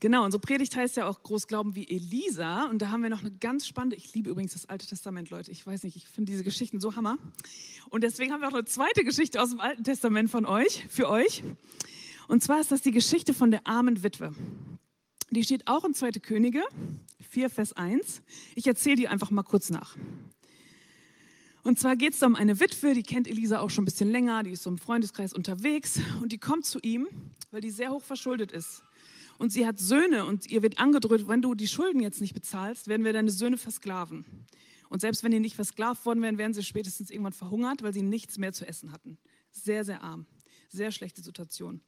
Genau, 0.00 0.24
unsere 0.24 0.40
Predigt 0.40 0.74
heißt 0.76 0.96
ja 0.96 1.06
auch 1.06 1.22
Großglauben 1.22 1.74
wie 1.74 1.86
Elisa. 1.86 2.64
Und 2.70 2.80
da 2.80 2.88
haben 2.88 3.02
wir 3.02 3.10
noch 3.10 3.20
eine 3.20 3.32
ganz 3.32 3.66
spannende, 3.66 3.96
ich 3.96 4.14
liebe 4.14 4.30
übrigens 4.30 4.54
das 4.54 4.64
Alte 4.64 4.86
Testament, 4.86 5.28
Leute. 5.28 5.50
Ich 5.50 5.66
weiß 5.66 5.82
nicht, 5.82 5.94
ich 5.94 6.08
finde 6.08 6.32
diese 6.32 6.42
Geschichten 6.42 6.80
so 6.80 6.96
hammer. 6.96 7.18
Und 7.90 8.02
deswegen 8.02 8.32
haben 8.32 8.40
wir 8.40 8.48
auch 8.48 8.54
eine 8.54 8.64
zweite 8.64 9.04
Geschichte 9.04 9.42
aus 9.42 9.50
dem 9.50 9.60
Alten 9.60 9.84
Testament 9.84 10.30
von 10.30 10.46
euch, 10.46 10.86
für 10.88 11.10
euch. 11.10 11.44
Und 12.28 12.42
zwar 12.42 12.60
ist 12.60 12.72
das 12.72 12.80
die 12.80 12.92
Geschichte 12.92 13.34
von 13.34 13.50
der 13.50 13.66
armen 13.66 14.02
Witwe. 14.02 14.32
Die 15.28 15.44
steht 15.44 15.68
auch 15.68 15.84
in 15.84 15.92
2. 15.92 16.12
Könige 16.12 16.62
4, 17.28 17.50
Vers 17.50 17.74
1. 17.74 18.22
Ich 18.54 18.66
erzähle 18.66 18.96
die 18.96 19.08
einfach 19.08 19.30
mal 19.30 19.42
kurz 19.42 19.68
nach. 19.68 19.98
Und 21.62 21.78
zwar 21.78 21.94
geht 21.96 22.14
es 22.14 22.22
um 22.22 22.36
eine 22.36 22.58
Witwe, 22.58 22.94
die 22.94 23.02
kennt 23.02 23.28
Elisa 23.28 23.60
auch 23.60 23.68
schon 23.68 23.82
ein 23.82 23.84
bisschen 23.84 24.10
länger, 24.10 24.44
die 24.44 24.52
ist 24.52 24.62
so 24.62 24.70
im 24.70 24.78
Freundeskreis 24.78 25.34
unterwegs 25.34 26.00
und 26.22 26.32
die 26.32 26.38
kommt 26.38 26.64
zu 26.64 26.78
ihm, 26.80 27.06
weil 27.50 27.60
die 27.60 27.70
sehr 27.70 27.90
hoch 27.90 28.02
verschuldet 28.02 28.50
ist. 28.50 28.82
Und 29.40 29.54
sie 29.54 29.66
hat 29.66 29.78
Söhne 29.78 30.26
und 30.26 30.50
ihr 30.50 30.62
wird 30.62 30.78
angedroht, 30.78 31.26
wenn 31.26 31.40
du 31.40 31.54
die 31.54 31.66
Schulden 31.66 32.00
jetzt 32.00 32.20
nicht 32.20 32.34
bezahlst, 32.34 32.88
werden 32.88 33.06
wir 33.06 33.14
deine 33.14 33.30
Söhne 33.30 33.56
versklaven. 33.56 34.26
Und 34.90 35.00
selbst 35.00 35.24
wenn 35.24 35.32
die 35.32 35.40
nicht 35.40 35.56
versklavt 35.56 36.04
worden 36.04 36.20
wären, 36.20 36.36
wären 36.36 36.52
sie 36.52 36.62
spätestens 36.62 37.10
irgendwann 37.10 37.32
verhungert, 37.32 37.82
weil 37.82 37.94
sie 37.94 38.02
nichts 38.02 38.36
mehr 38.36 38.52
zu 38.52 38.68
essen 38.68 38.92
hatten. 38.92 39.16
Sehr, 39.50 39.82
sehr 39.82 40.02
arm. 40.02 40.26
Sehr 40.68 40.92
schlechte 40.92 41.22
Situation. 41.22 41.80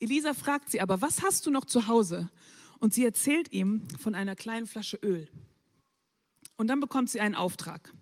Elisa 0.00 0.34
fragt 0.34 0.68
sie 0.68 0.80
aber, 0.80 1.00
was 1.00 1.22
hast 1.22 1.46
du 1.46 1.52
noch 1.52 1.64
zu 1.64 1.86
Hause? 1.86 2.28
Und 2.80 2.92
sie 2.92 3.04
erzählt 3.04 3.52
ihm 3.52 3.86
von 4.00 4.16
einer 4.16 4.34
kleinen 4.34 4.66
Flasche 4.66 4.96
Öl. 4.96 5.28
Und 6.56 6.66
dann 6.66 6.80
bekommt 6.80 7.08
sie 7.08 7.20
einen 7.20 7.36
Auftrag. 7.36 7.94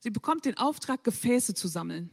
Sie 0.00 0.08
bekommt 0.08 0.46
den 0.46 0.56
Auftrag, 0.56 1.04
Gefäße 1.04 1.52
zu 1.52 1.68
sammeln. 1.68 2.08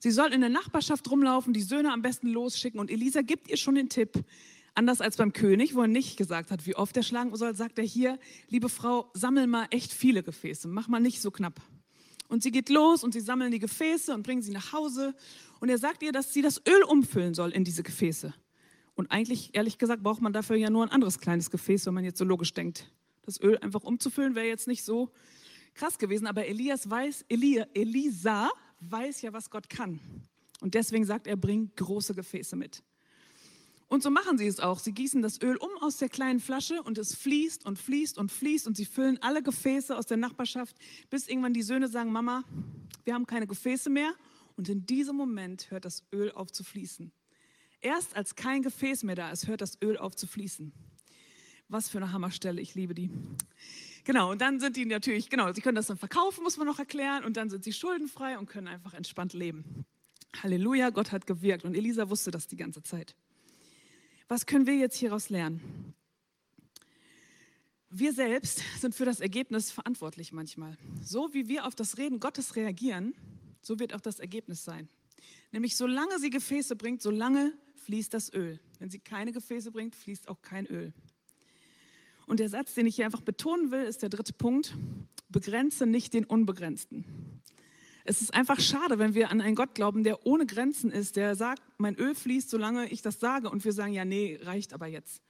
Sie 0.00 0.10
soll 0.10 0.32
in 0.32 0.40
der 0.40 0.50
Nachbarschaft 0.50 1.08
rumlaufen, 1.08 1.52
die 1.52 1.62
Söhne 1.62 1.92
am 1.92 2.02
besten 2.02 2.26
losschicken. 2.26 2.80
Und 2.80 2.90
Elisa 2.90 3.22
gibt 3.22 3.48
ihr 3.48 3.56
schon 3.56 3.76
den 3.76 3.88
Tipp, 3.88 4.24
Anders 4.74 5.00
als 5.00 5.16
beim 5.16 5.32
König, 5.32 5.74
wo 5.74 5.82
er 5.82 5.88
nicht 5.88 6.16
gesagt 6.16 6.50
hat, 6.50 6.66
wie 6.66 6.74
oft 6.74 6.96
er 6.96 7.04
schlagen 7.04 7.34
soll, 7.36 7.54
sagt 7.54 7.78
er 7.78 7.84
hier, 7.84 8.18
liebe 8.48 8.68
Frau, 8.68 9.10
sammel 9.14 9.46
mal 9.46 9.66
echt 9.70 9.92
viele 9.92 10.22
Gefäße, 10.24 10.66
mach 10.66 10.88
mal 10.88 11.00
nicht 11.00 11.20
so 11.20 11.30
knapp. 11.30 11.60
Und 12.28 12.42
sie 12.42 12.50
geht 12.50 12.70
los 12.70 13.04
und 13.04 13.12
sie 13.12 13.20
sammeln 13.20 13.52
die 13.52 13.60
Gefäße 13.60 14.12
und 14.12 14.24
bringen 14.24 14.42
sie 14.42 14.50
nach 14.50 14.72
Hause. 14.72 15.14
Und 15.60 15.68
er 15.68 15.78
sagt 15.78 16.02
ihr, 16.02 16.10
dass 16.10 16.32
sie 16.32 16.42
das 16.42 16.60
Öl 16.66 16.82
umfüllen 16.82 17.34
soll 17.34 17.52
in 17.52 17.62
diese 17.62 17.82
Gefäße. 17.84 18.34
Und 18.96 19.10
eigentlich, 19.10 19.54
ehrlich 19.54 19.78
gesagt, 19.78 20.02
braucht 20.02 20.22
man 20.22 20.32
dafür 20.32 20.56
ja 20.56 20.70
nur 20.70 20.84
ein 20.84 20.90
anderes 20.90 21.18
kleines 21.20 21.50
Gefäß, 21.50 21.86
wenn 21.86 21.94
man 21.94 22.04
jetzt 22.04 22.18
so 22.18 22.24
logisch 22.24 22.52
denkt. 22.52 22.90
Das 23.22 23.40
Öl 23.40 23.58
einfach 23.58 23.84
umzufüllen 23.84 24.34
wäre 24.34 24.46
jetzt 24.46 24.66
nicht 24.66 24.84
so 24.84 25.10
krass 25.74 25.98
gewesen. 25.98 26.26
Aber 26.26 26.46
Elias 26.46 26.88
weiß, 26.88 27.26
Elia, 27.28 27.66
Elisa 27.74 28.50
weiß 28.80 29.22
ja, 29.22 29.32
was 29.32 29.50
Gott 29.50 29.68
kann. 29.68 30.00
Und 30.60 30.74
deswegen 30.74 31.04
sagt 31.04 31.26
er, 31.26 31.36
bring 31.36 31.70
große 31.76 32.14
Gefäße 32.14 32.56
mit. 32.56 32.82
Und 33.94 34.02
so 34.02 34.10
machen 34.10 34.38
sie 34.38 34.48
es 34.48 34.58
auch. 34.58 34.80
Sie 34.80 34.90
gießen 34.90 35.22
das 35.22 35.40
Öl 35.40 35.56
um 35.56 35.70
aus 35.80 35.98
der 35.98 36.08
kleinen 36.08 36.40
Flasche 36.40 36.82
und 36.82 36.98
es 36.98 37.14
fließt 37.14 37.64
und 37.64 37.78
fließt 37.78 38.18
und 38.18 38.32
fließt 38.32 38.66
und 38.66 38.76
sie 38.76 38.86
füllen 38.86 39.22
alle 39.22 39.40
Gefäße 39.40 39.96
aus 39.96 40.06
der 40.06 40.16
Nachbarschaft, 40.16 40.74
bis 41.10 41.28
irgendwann 41.28 41.54
die 41.54 41.62
Söhne 41.62 41.86
sagen, 41.86 42.10
Mama, 42.10 42.42
wir 43.04 43.14
haben 43.14 43.24
keine 43.24 43.46
Gefäße 43.46 43.90
mehr. 43.90 44.12
Und 44.56 44.68
in 44.68 44.84
diesem 44.84 45.14
Moment 45.14 45.70
hört 45.70 45.84
das 45.84 46.02
Öl 46.12 46.32
auf 46.32 46.50
zu 46.50 46.64
fließen. 46.64 47.12
Erst 47.80 48.16
als 48.16 48.34
kein 48.34 48.62
Gefäß 48.62 49.04
mehr 49.04 49.14
da 49.14 49.30
ist, 49.30 49.46
hört 49.46 49.60
das 49.60 49.80
Öl 49.80 49.96
auf 49.96 50.16
zu 50.16 50.26
fließen. 50.26 50.72
Was 51.68 51.88
für 51.88 51.98
eine 51.98 52.10
Hammerstelle, 52.10 52.60
ich 52.60 52.74
liebe 52.74 52.94
die. 52.94 53.12
Genau, 54.02 54.32
und 54.32 54.40
dann 54.40 54.58
sind 54.58 54.76
die 54.76 54.86
natürlich, 54.86 55.30
genau, 55.30 55.52
sie 55.52 55.60
können 55.60 55.76
das 55.76 55.86
dann 55.86 55.98
verkaufen, 55.98 56.42
muss 56.42 56.56
man 56.56 56.66
noch 56.66 56.80
erklären, 56.80 57.24
und 57.24 57.36
dann 57.36 57.48
sind 57.48 57.62
sie 57.62 57.72
schuldenfrei 57.72 58.40
und 58.40 58.46
können 58.46 58.66
einfach 58.66 58.94
entspannt 58.94 59.34
leben. 59.34 59.86
Halleluja, 60.42 60.90
Gott 60.90 61.12
hat 61.12 61.28
gewirkt 61.28 61.64
und 61.64 61.76
Elisa 61.76 62.10
wusste 62.10 62.32
das 62.32 62.48
die 62.48 62.56
ganze 62.56 62.82
Zeit. 62.82 63.14
Was 64.34 64.46
können 64.46 64.66
wir 64.66 64.74
jetzt 64.74 64.96
hieraus 64.96 65.30
lernen? 65.30 65.94
Wir 67.88 68.12
selbst 68.12 68.62
sind 68.80 68.92
für 68.92 69.04
das 69.04 69.20
Ergebnis 69.20 69.70
verantwortlich 69.70 70.32
manchmal. 70.32 70.76
So 71.00 71.32
wie 71.32 71.46
wir 71.46 71.66
auf 71.66 71.76
das 71.76 71.98
Reden 71.98 72.18
Gottes 72.18 72.56
reagieren, 72.56 73.14
so 73.62 73.78
wird 73.78 73.94
auch 73.94 74.00
das 74.00 74.18
Ergebnis 74.18 74.64
sein. 74.64 74.88
Nämlich 75.52 75.76
solange 75.76 76.18
sie 76.18 76.30
Gefäße 76.30 76.74
bringt, 76.74 77.00
solange 77.00 77.52
fließt 77.76 78.12
das 78.12 78.34
Öl. 78.34 78.58
Wenn 78.80 78.90
sie 78.90 78.98
keine 78.98 79.30
Gefäße 79.30 79.70
bringt, 79.70 79.94
fließt 79.94 80.28
auch 80.28 80.42
kein 80.42 80.66
Öl. 80.66 80.92
Und 82.26 82.40
der 82.40 82.48
Satz, 82.48 82.74
den 82.74 82.88
ich 82.88 82.96
hier 82.96 83.04
einfach 83.04 83.20
betonen 83.20 83.70
will, 83.70 83.84
ist 83.84 84.02
der 84.02 84.08
dritte 84.08 84.32
Punkt. 84.32 84.76
Begrenze 85.28 85.86
nicht 85.86 86.12
den 86.12 86.24
Unbegrenzten. 86.24 87.04
Es 88.06 88.20
ist 88.20 88.34
einfach 88.34 88.60
schade, 88.60 88.98
wenn 88.98 89.14
wir 89.14 89.30
an 89.30 89.40
einen 89.40 89.56
Gott 89.56 89.74
glauben, 89.74 90.04
der 90.04 90.26
ohne 90.26 90.44
Grenzen 90.44 90.90
ist, 90.90 91.16
der 91.16 91.36
sagt, 91.36 91.62
mein 91.78 91.96
Öl 91.96 92.14
fließt, 92.14 92.50
solange 92.50 92.86
ich 92.90 93.00
das 93.00 93.18
sage, 93.18 93.48
und 93.48 93.64
wir 93.64 93.72
sagen, 93.72 93.94
ja, 93.94 94.04
nee, 94.04 94.38
reicht 94.42 94.74
aber 94.74 94.86
jetzt. 94.86 95.22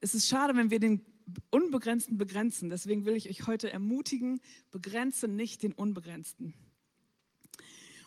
Es 0.00 0.14
ist 0.16 0.28
schade, 0.28 0.56
wenn 0.56 0.70
wir 0.70 0.80
den 0.80 1.04
Unbegrenzten 1.50 2.18
begrenzen. 2.18 2.68
Deswegen 2.68 3.04
will 3.04 3.14
ich 3.14 3.30
euch 3.30 3.46
heute 3.46 3.72
ermutigen, 3.72 4.40
begrenze 4.72 5.28
nicht 5.28 5.62
den 5.62 5.72
Unbegrenzten. 5.72 6.54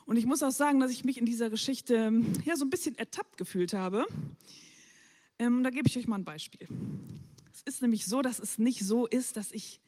Und 0.06 0.18
ich 0.18 0.26
muss 0.26 0.44
auch 0.44 0.52
sagen, 0.52 0.82
dass 0.82 0.92
ich 0.92 1.06
mich 1.06 1.18
in 1.18 1.26
dieser 1.26 1.50
Geschichte 1.50 2.12
ja 2.44 2.58
so 2.58 2.66
ein 2.66 2.70
bisschen 2.70 2.98
ertappt 2.98 3.38
gefühlt 3.38 3.74
habe. 3.74 4.06
Ähm, 5.40 5.64
da 5.64 5.70
gebe 5.70 5.88
ich 5.88 5.98
euch 5.98 6.08
mal 6.08 6.18
ein 6.18 6.26
Beispiel. 6.26 6.68
Es 7.54 7.62
ist 7.62 7.82
nämlich 7.82 8.06
so, 8.06 8.22
dass 8.22 8.40
es 8.40 8.58
nicht 8.58 8.86
so 8.86 9.08
ist, 9.08 9.38
dass 9.38 9.54
ich 9.54 9.80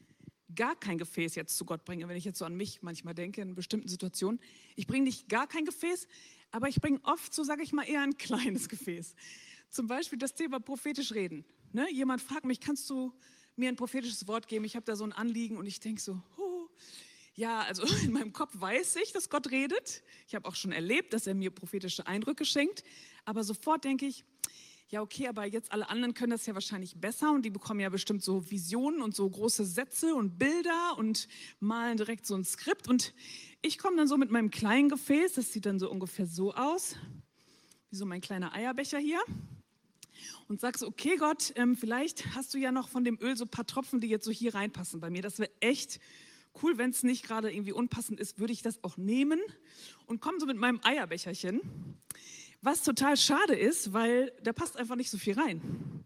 gar 0.54 0.76
kein 0.76 0.98
Gefäß 0.98 1.34
jetzt 1.34 1.56
zu 1.56 1.64
Gott 1.64 1.84
bringe, 1.84 2.08
wenn 2.08 2.16
ich 2.16 2.24
jetzt 2.24 2.38
so 2.38 2.44
an 2.44 2.54
mich 2.54 2.82
manchmal 2.82 3.14
denke, 3.14 3.42
in 3.42 3.54
bestimmten 3.54 3.88
Situationen. 3.88 4.40
Ich 4.76 4.86
bringe 4.86 5.04
nicht 5.04 5.28
gar 5.28 5.46
kein 5.46 5.64
Gefäß, 5.64 6.06
aber 6.50 6.68
ich 6.68 6.80
bringe 6.80 7.00
oft, 7.02 7.34
so 7.34 7.42
sage 7.42 7.62
ich 7.62 7.72
mal, 7.72 7.82
eher 7.82 8.02
ein 8.02 8.16
kleines 8.18 8.68
Gefäß. 8.68 9.14
Zum 9.70 9.86
Beispiel 9.86 10.18
das 10.18 10.34
Thema 10.34 10.60
prophetisch 10.60 11.12
reden. 11.12 11.44
Ne? 11.72 11.90
Jemand 11.92 12.22
fragt 12.22 12.44
mich, 12.44 12.60
kannst 12.60 12.88
du 12.88 13.12
mir 13.56 13.68
ein 13.68 13.76
prophetisches 13.76 14.28
Wort 14.28 14.48
geben? 14.48 14.64
Ich 14.64 14.76
habe 14.76 14.86
da 14.86 14.96
so 14.96 15.04
ein 15.04 15.12
Anliegen 15.12 15.56
und 15.56 15.66
ich 15.66 15.80
denke 15.80 16.00
so, 16.00 16.20
oh, 16.38 16.68
ja, 17.34 17.60
also 17.60 17.84
in 18.04 18.12
meinem 18.12 18.32
Kopf 18.32 18.52
weiß 18.54 18.96
ich, 18.96 19.12
dass 19.12 19.28
Gott 19.28 19.50
redet. 19.50 20.02
Ich 20.26 20.34
habe 20.34 20.48
auch 20.48 20.54
schon 20.54 20.72
erlebt, 20.72 21.12
dass 21.12 21.26
er 21.26 21.34
mir 21.34 21.50
prophetische 21.50 22.06
Eindrücke 22.06 22.44
schenkt. 22.44 22.84
Aber 23.24 23.44
sofort 23.44 23.84
denke 23.84 24.06
ich, 24.06 24.24
ja, 24.88 25.02
okay, 25.02 25.26
aber 25.26 25.44
jetzt 25.46 25.72
alle 25.72 25.88
anderen 25.88 26.14
können 26.14 26.30
das 26.30 26.46
ja 26.46 26.54
wahrscheinlich 26.54 26.96
besser 27.00 27.32
und 27.32 27.42
die 27.42 27.50
bekommen 27.50 27.80
ja 27.80 27.88
bestimmt 27.88 28.22
so 28.22 28.48
Visionen 28.50 29.02
und 29.02 29.16
so 29.16 29.28
große 29.28 29.64
Sätze 29.64 30.14
und 30.14 30.38
Bilder 30.38 30.96
und 30.96 31.26
malen 31.58 31.96
direkt 31.96 32.24
so 32.24 32.36
ein 32.36 32.44
Skript. 32.44 32.86
Und 32.86 33.12
ich 33.62 33.78
komme 33.78 33.96
dann 33.96 34.06
so 34.06 34.16
mit 34.16 34.30
meinem 34.30 34.50
kleinen 34.50 34.88
Gefäß, 34.88 35.34
das 35.34 35.52
sieht 35.52 35.66
dann 35.66 35.80
so 35.80 35.90
ungefähr 35.90 36.26
so 36.26 36.54
aus, 36.54 36.94
wie 37.90 37.96
so 37.96 38.06
mein 38.06 38.20
kleiner 38.20 38.52
Eierbecher 38.54 38.98
hier. 38.98 39.20
Und 40.46 40.60
sag 40.60 40.78
so, 40.78 40.86
okay 40.86 41.16
Gott, 41.16 41.52
ähm, 41.56 41.76
vielleicht 41.76 42.36
hast 42.36 42.54
du 42.54 42.58
ja 42.58 42.70
noch 42.70 42.88
von 42.88 43.02
dem 43.02 43.18
Öl 43.20 43.36
so 43.36 43.44
ein 43.44 43.50
paar 43.50 43.66
Tropfen, 43.66 44.00
die 44.00 44.08
jetzt 44.08 44.24
so 44.24 44.30
hier 44.30 44.54
reinpassen 44.54 45.00
bei 45.00 45.10
mir. 45.10 45.20
Das 45.20 45.40
wäre 45.40 45.50
echt 45.58 45.98
cool, 46.62 46.78
wenn 46.78 46.90
es 46.90 47.02
nicht 47.02 47.24
gerade 47.24 47.52
irgendwie 47.52 47.72
unpassend 47.72 48.20
ist, 48.20 48.38
würde 48.38 48.52
ich 48.52 48.62
das 48.62 48.82
auch 48.84 48.96
nehmen 48.96 49.40
und 50.06 50.20
komme 50.20 50.38
so 50.38 50.46
mit 50.46 50.56
meinem 50.56 50.80
Eierbecherchen. 50.84 51.60
Was 52.66 52.82
total 52.82 53.16
schade 53.16 53.54
ist, 53.54 53.92
weil 53.92 54.32
da 54.42 54.52
passt 54.52 54.76
einfach 54.76 54.96
nicht 54.96 55.08
so 55.08 55.18
viel 55.18 55.38
rein. 55.38 56.02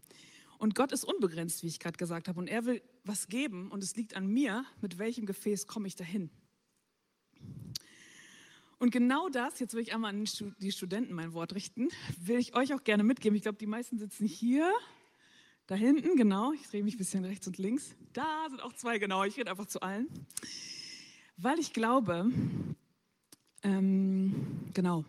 Und 0.59 0.75
Gott 0.75 0.91
ist 0.91 1.03
unbegrenzt, 1.03 1.63
wie 1.63 1.67
ich 1.67 1.79
gerade 1.79 1.97
gesagt 1.97 2.27
habe. 2.27 2.39
Und 2.39 2.47
er 2.47 2.65
will 2.65 2.83
was 3.03 3.29
geben 3.29 3.71
und 3.71 3.83
es 3.83 3.95
liegt 3.95 4.15
an 4.15 4.27
mir, 4.27 4.63
mit 4.79 4.99
welchem 4.99 5.25
Gefäß 5.25 5.65
komme 5.65 5.87
ich 5.87 5.95
dahin. 5.95 6.29
Und 8.77 8.91
genau 8.91 9.27
das, 9.29 9.59
jetzt 9.59 9.73
will 9.73 9.81
ich 9.81 9.91
einmal 9.91 10.11
an 10.11 10.23
die 10.59 10.71
Studenten 10.71 11.15
mein 11.15 11.33
Wort 11.33 11.55
richten, 11.55 11.89
will 12.19 12.37
ich 12.37 12.55
euch 12.55 12.75
auch 12.75 12.83
gerne 12.83 13.03
mitgeben. 13.03 13.35
Ich 13.35 13.41
glaube, 13.41 13.57
die 13.57 13.65
meisten 13.65 13.97
sitzen 13.97 14.27
hier, 14.27 14.71
da 15.65 15.73
hinten, 15.73 16.15
genau. 16.15 16.53
Ich 16.53 16.67
drehe 16.67 16.83
mich 16.83 16.93
ein 16.93 16.99
bisschen 16.99 17.25
rechts 17.25 17.47
und 17.47 17.57
links. 17.57 17.95
Da 18.13 18.45
sind 18.51 18.61
auch 18.61 18.73
zwei, 18.73 18.99
genau. 18.99 19.23
Ich 19.23 19.35
rede 19.35 19.49
einfach 19.49 19.65
zu 19.65 19.81
allen. 19.81 20.07
Weil 21.37 21.57
ich 21.57 21.73
glaube, 21.73 22.31
ähm, 23.63 24.35
genau, 24.75 25.05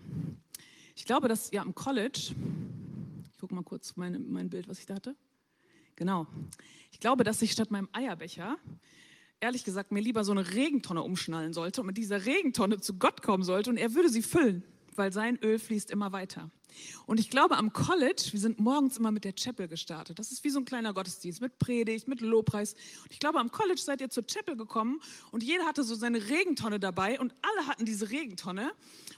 ich 0.95 1.05
glaube, 1.05 1.29
dass 1.29 1.51
ja 1.51 1.63
im 1.63 1.75
College, 1.75 2.35
ich 3.31 3.39
gucke 3.39 3.55
mal 3.55 3.63
kurz 3.63 3.97
mein, 3.97 4.31
mein 4.31 4.51
Bild, 4.51 4.69
was 4.69 4.79
ich 4.79 4.87
da 4.87 4.95
hatte. 4.95 5.17
Genau. 5.97 6.27
Ich 6.91 7.01
glaube, 7.01 7.25
dass 7.25 7.43
ich 7.43 7.53
statt 7.53 7.71
meinem 7.71 7.89
Eierbecher, 7.93 8.57
ehrlich 9.41 9.65
gesagt, 9.65 9.93
mir 9.93 10.01
lieber 10.01 10.25
so 10.25 10.33
eine 10.33 10.53
Regentonne 10.55 11.03
umschnallen 11.03 11.53
sollte 11.53 11.81
und 11.81 11.89
mit 11.89 11.97
dieser 11.97 12.25
Regentonne 12.25 12.81
zu 12.81 12.99
Gott 12.99 13.23
kommen 13.23 13.43
sollte 13.43 13.71
und 13.71 13.77
er 13.77 13.95
würde 13.95 14.09
sie 14.09 14.23
füllen, 14.23 14.63
weil 14.95 15.13
sein 15.13 15.39
Öl 15.43 15.59
fließt 15.59 15.91
immer 15.91 16.13
weiter. 16.13 16.51
Und 17.07 17.21
ich 17.21 17.31
glaube, 17.31 17.57
am 17.57 17.73
College, 17.73 18.29
wir 18.31 18.41
sind 18.41 18.61
morgens 18.61 18.99
immer 18.99 19.11
mit 19.11 19.25
der 19.25 19.35
Chapel 19.35 19.69
gestartet. 19.69 20.19
Das 20.19 20.33
ist 20.33 20.45
wie 20.45 20.51
so 20.51 20.59
ein 20.59 20.65
kleiner 20.65 20.93
Gottesdienst 20.93 21.41
mit 21.41 21.59
Predigt, 21.59 22.09
mit 22.09 22.21
Lobpreis. 22.21 22.75
Und 23.03 23.13
ich 23.13 23.19
glaube, 23.19 23.39
am 23.39 23.51
College 23.51 23.81
seid 23.81 24.01
ihr 24.01 24.11
zur 24.11 24.25
Chapel 24.27 24.57
gekommen 24.57 25.01
und 25.31 25.43
jeder 25.43 25.65
hatte 25.65 25.83
so 25.83 25.95
seine 25.95 26.29
Regentonne 26.29 26.81
dabei 26.81 27.19
und 27.21 27.35
alle 27.43 27.67
hatten 27.67 27.85
diese 27.85 28.11
Regentonne. 28.11 28.73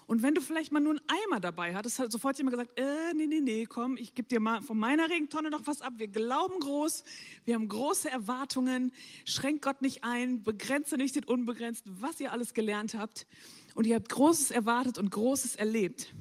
Und 0.07 0.23
wenn 0.23 0.35
du 0.35 0.41
vielleicht 0.41 0.73
mal 0.73 0.81
nur 0.81 0.93
einen 0.93 1.03
Eimer 1.09 1.41
dabei 1.41 1.75
hattest, 1.75 1.99
hat 1.99 2.13
sofort 2.13 2.37
jemand 2.37 2.57
gesagt, 2.57 2.79
äh, 2.79 3.15
nee, 3.15 3.27
nee, 3.27 3.41
nee, 3.41 3.67
komm, 3.67 3.97
ich 3.97 4.15
gebe 4.15 4.29
dir 4.29 4.41
mal 4.41 4.61
von 4.61 4.79
meiner 4.79 5.09
Regentonne 5.09 5.51
noch 5.51 5.67
was 5.67 5.81
ab. 5.81 5.95
Wir 5.97 6.09
glauben 6.09 6.61
groß, 6.61 7.05
wir 7.45 7.55
haben 7.55 7.69
große 7.69 8.11
Erwartungen. 8.11 8.93
Schränk 9.25 9.63
Gott 9.63 9.81
nicht 9.81 10.05
ein, 10.05 10.43
begrenze 10.43 10.97
nicht 10.97 11.17
den 11.17 11.25
Unbegrenzten, 11.25 11.97
was 12.01 12.21
ihr 12.21 12.33
alles 12.33 12.55
gelernt 12.55 12.95
habt. 12.95 13.27
Und 13.75 13.87
ihr 13.87 13.97
habt 13.97 14.09
Großes 14.09 14.51
erwartet 14.51 14.99
und 14.99 15.11
Großes 15.11 15.57
erlebt. 15.57 16.15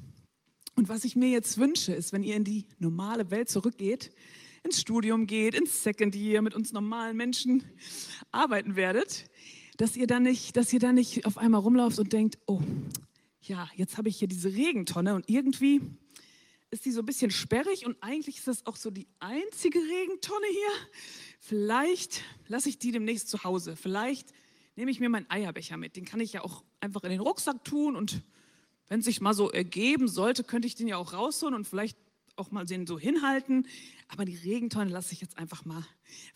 Und 0.76 0.88
was 0.88 1.04
ich 1.04 1.14
mir 1.14 1.28
jetzt 1.28 1.58
wünsche, 1.58 1.92
ist, 1.94 2.12
wenn 2.12 2.22
ihr 2.22 2.36
in 2.36 2.44
die 2.44 2.66
normale 2.78 3.30
Welt 3.30 3.48
zurückgeht, 3.48 4.10
ins 4.64 4.80
Studium 4.80 5.26
geht, 5.26 5.54
ins 5.54 5.82
Second 5.82 6.16
Year 6.16 6.42
mit 6.42 6.54
uns 6.54 6.72
normalen 6.72 7.16
Menschen 7.16 7.62
arbeiten 8.32 8.76
werdet, 8.76 9.26
dass 9.76 9.96
ihr 9.96 10.06
dann 10.06 10.24
nicht, 10.24 10.56
dass 10.56 10.72
ihr 10.72 10.80
dann 10.80 10.94
nicht 10.96 11.26
auf 11.26 11.38
einmal 11.38 11.60
rumlauft 11.60 11.98
und 11.98 12.12
denkt, 12.12 12.38
oh, 12.46 12.60
ja, 13.42 13.68
jetzt 13.76 13.98
habe 13.98 14.08
ich 14.08 14.18
hier 14.18 14.28
diese 14.28 14.52
Regentonne 14.52 15.14
und 15.14 15.28
irgendwie 15.28 15.80
ist 16.70 16.84
die 16.86 16.90
so 16.90 17.02
ein 17.02 17.06
bisschen 17.06 17.30
sperrig 17.30 17.86
und 17.86 17.96
eigentlich 18.00 18.38
ist 18.38 18.48
das 18.48 18.66
auch 18.66 18.76
so 18.76 18.90
die 18.90 19.06
einzige 19.20 19.78
Regentonne 19.78 20.46
hier. 20.50 20.88
Vielleicht 21.38 22.22
lasse 22.48 22.68
ich 22.68 22.78
die 22.78 22.90
demnächst 22.90 23.28
zu 23.28 23.44
Hause. 23.44 23.76
Vielleicht 23.76 24.32
nehme 24.74 24.90
ich 24.90 24.98
mir 24.98 25.08
meinen 25.08 25.30
Eierbecher 25.30 25.76
mit. 25.76 25.94
Den 25.94 26.04
kann 26.04 26.20
ich 26.20 26.32
ja 26.32 26.42
auch 26.42 26.64
einfach 26.80 27.04
in 27.04 27.10
den 27.10 27.20
Rucksack 27.20 27.64
tun 27.64 27.94
und 27.94 28.24
wenn 28.88 29.00
es 29.00 29.06
sich 29.06 29.20
mal 29.20 29.34
so 29.34 29.50
ergeben 29.50 30.08
sollte, 30.08 30.44
könnte 30.44 30.66
ich 30.66 30.74
den 30.74 30.88
ja 30.88 30.96
auch 30.96 31.12
rausholen 31.12 31.54
und 31.54 31.66
vielleicht 31.66 31.96
auch 32.36 32.50
mal 32.50 32.64
den 32.64 32.86
so 32.86 32.98
hinhalten. 32.98 33.66
Aber 34.08 34.24
die 34.24 34.36
Regentonne 34.36 34.90
lasse 34.90 35.12
ich 35.12 35.20
jetzt 35.20 35.38
einfach 35.38 35.64
mal 35.64 35.84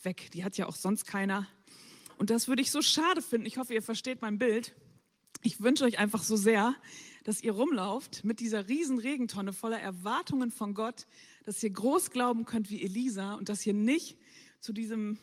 weg. 0.02 0.30
Die 0.32 0.44
hat 0.44 0.56
ja 0.56 0.66
auch 0.66 0.76
sonst 0.76 1.06
keiner. 1.06 1.46
Und 2.16 2.30
das 2.30 2.48
würde 2.48 2.62
ich 2.62 2.70
so 2.70 2.82
schade 2.82 3.22
finden. 3.22 3.46
Ich 3.46 3.58
hoffe, 3.58 3.74
ihr 3.74 3.82
versteht 3.82 4.22
mein 4.22 4.38
Bild. 4.38 4.74
Ich 5.42 5.60
wünsche 5.60 5.84
euch 5.84 5.98
einfach 5.98 6.22
so 6.22 6.36
sehr, 6.36 6.74
dass 7.24 7.42
ihr 7.42 7.52
rumlauft 7.52 8.24
mit 8.24 8.40
dieser 8.40 8.68
riesen 8.68 8.98
Regentonne 8.98 9.52
voller 9.52 9.80
Erwartungen 9.80 10.50
von 10.50 10.74
Gott, 10.74 11.06
dass 11.44 11.62
ihr 11.62 11.70
groß 11.70 12.10
glauben 12.10 12.44
könnt 12.44 12.70
wie 12.70 12.82
Elisa 12.82 13.34
und 13.34 13.48
dass 13.48 13.64
ihr 13.66 13.74
nicht 13.74 14.16
zu 14.60 14.72
diesem 14.72 15.18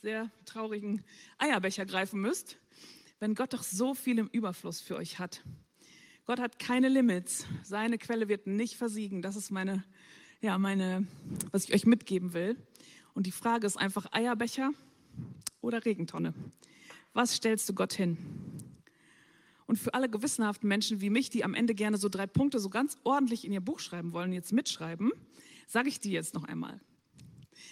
sehr 0.00 0.30
traurigen 0.46 1.04
Eierbecher 1.38 1.86
greifen 1.86 2.20
müsst, 2.20 2.58
wenn 3.20 3.36
Gott 3.36 3.52
doch 3.52 3.62
so 3.62 3.94
viel 3.94 4.18
im 4.18 4.28
Überfluss 4.28 4.80
für 4.80 4.96
euch 4.96 5.20
hat. 5.20 5.44
Gott 6.24 6.38
hat 6.38 6.60
keine 6.60 6.88
Limits. 6.88 7.46
Seine 7.64 7.98
Quelle 7.98 8.28
wird 8.28 8.46
nicht 8.46 8.76
versiegen. 8.76 9.22
Das 9.22 9.34
ist 9.34 9.50
meine, 9.50 9.82
ja, 10.40 10.56
meine, 10.56 11.06
was 11.50 11.64
ich 11.64 11.74
euch 11.74 11.84
mitgeben 11.84 12.32
will. 12.32 12.56
Und 13.12 13.26
die 13.26 13.32
Frage 13.32 13.66
ist 13.66 13.76
einfach 13.76 14.06
Eierbecher 14.12 14.70
oder 15.60 15.84
Regentonne. 15.84 16.32
Was 17.12 17.34
stellst 17.34 17.68
du 17.68 17.74
Gott 17.74 17.92
hin? 17.92 18.18
Und 19.66 19.80
für 19.80 19.94
alle 19.94 20.08
gewissenhaften 20.08 20.68
Menschen 20.68 21.00
wie 21.00 21.10
mich, 21.10 21.28
die 21.28 21.44
am 21.44 21.54
Ende 21.54 21.74
gerne 21.74 21.96
so 21.96 22.08
drei 22.08 22.28
Punkte 22.28 22.60
so 22.60 22.70
ganz 22.70 22.98
ordentlich 23.02 23.44
in 23.44 23.52
ihr 23.52 23.60
Buch 23.60 23.80
schreiben 23.80 24.12
wollen, 24.12 24.32
jetzt 24.32 24.52
mitschreiben, 24.52 25.10
sage 25.66 25.88
ich 25.88 25.98
die 25.98 26.12
jetzt 26.12 26.34
noch 26.34 26.44
einmal. 26.44 26.80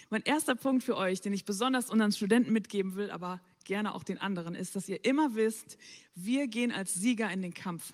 Mein 0.09 0.23
erster 0.23 0.55
Punkt 0.55 0.83
für 0.83 0.97
euch, 0.97 1.21
den 1.21 1.31
ich 1.31 1.45
besonders 1.45 1.89
unseren 1.89 2.11
Studenten 2.11 2.51
mitgeben 2.51 2.95
will, 2.95 3.11
aber 3.11 3.39
gerne 3.63 3.95
auch 3.95 4.03
den 4.03 4.17
anderen, 4.17 4.55
ist, 4.55 4.75
dass 4.75 4.89
ihr 4.89 5.05
immer 5.05 5.35
wisst, 5.35 5.77
wir 6.15 6.47
gehen 6.47 6.73
als 6.73 6.93
Sieger 6.93 7.31
in 7.31 7.41
den 7.41 7.53
Kampf. 7.53 7.93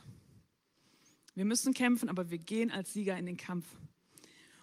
Wir 1.37 1.45
müssen 1.45 1.75
kämpfen, 1.75 2.09
aber 2.09 2.31
wir 2.31 2.39
gehen 2.39 2.71
als 2.71 2.93
Sieger 2.93 3.15
in 3.15 3.27
den 3.27 3.37
Kampf. 3.37 3.67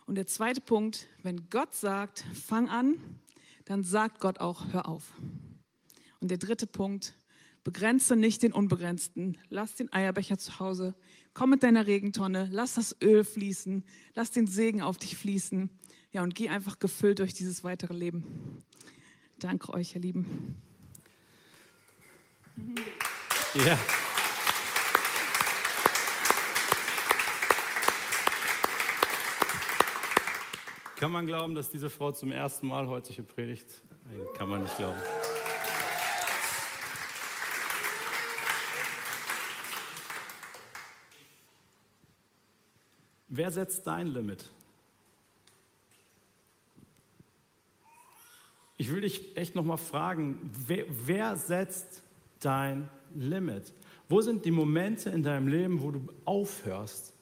Und 0.07 0.17
der 0.17 0.27
zweite 0.27 0.61
Punkt, 0.61 1.07
wenn 1.23 1.49
Gott 1.49 1.73
sagt, 1.73 2.25
fang 2.35 2.69
an, 2.69 2.97
dann 3.65 3.85
sagt 3.85 4.19
Gott 4.19 4.41
auch, 4.41 4.73
hör 4.73 4.89
auf. 4.89 5.13
Und 6.19 6.33
der 6.33 6.39
dritte 6.39 6.67
Punkt, 6.67 7.15
begrenze 7.63 8.17
nicht 8.17 8.43
den 8.43 8.53
Unbegrenzten. 8.53 9.39
Lass 9.51 9.77
den 9.77 9.93
Eierbecher 9.93 10.37
zu 10.37 10.59
Hause. 10.59 10.97
Komm 11.33 11.51
mit 11.51 11.63
deiner 11.63 11.87
Regentonne. 11.87 12.49
Lass 12.51 12.75
das 12.75 12.97
Öl 13.01 13.23
fließen. 13.23 13.85
Lass 14.15 14.33
den 14.33 14.49
Segen 14.49 14.83
auf 14.83 14.99
dich 14.99 15.17
fließen. 15.17 15.71
Ja, 16.11 16.25
und 16.25 16.35
geh 16.35 16.49
einfach 16.49 16.81
gefüllt 16.81 17.21
durch 17.21 17.35
dieses 17.35 17.63
weitere 17.63 17.95
Leben. 17.95 18.65
Danke 19.39 19.73
euch, 19.73 19.95
ihr 19.95 20.01
Lieben. 20.01 20.57
Ja. 23.65 23.79
Kann 30.97 31.11
man 31.11 31.27
glauben, 31.27 31.55
dass 31.57 31.71
diese 31.71 31.91
Frau 31.91 32.13
zum 32.13 32.31
ersten 32.31 32.69
Mal 32.69 32.87
heute 32.87 33.13
hier 33.13 33.25
predigt? 33.25 33.67
Nein, 34.05 34.27
kann 34.37 34.49
man 34.49 34.63
nicht 34.63 34.77
glauben. 34.77 34.99
Wer 43.29 43.51
setzt 43.51 43.85
dein 43.89 44.07
Limit? 44.07 44.49
Ich 48.77 48.93
will 48.93 49.01
dich 49.01 49.37
echt 49.37 49.57
nochmal 49.57 49.79
fragen, 49.79 50.39
wer, 50.67 50.85
wer 50.89 51.37
setzt 51.37 52.03
dein 52.39 52.89
Limit? 53.15 53.73
Wo 54.09 54.21
sind 54.21 54.45
die 54.45 54.53
Momente 54.53 55.11
in 55.11 55.25
deinem 55.25 55.49
Leben, 55.49 55.83
wo 55.83 55.91
du 55.91 56.09
aufhörst? 56.25 57.14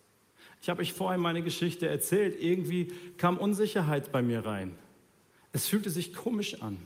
Ich 0.62 0.68
habe 0.68 0.81
euch 0.81 0.92
vorhin 0.92 1.20
meine 1.20 1.42
Geschichte 1.42 1.88
erzählt. 1.88 2.40
Irgendwie 2.40 2.92
kam 3.18 3.37
Unsicherheit 3.37 4.12
bei 4.12 4.22
mir 4.22 4.46
rein. 4.46 4.79
Es 5.51 5.66
fühlte 5.66 5.90
sich 5.90 6.14
komisch 6.14 6.62
an. 6.62 6.79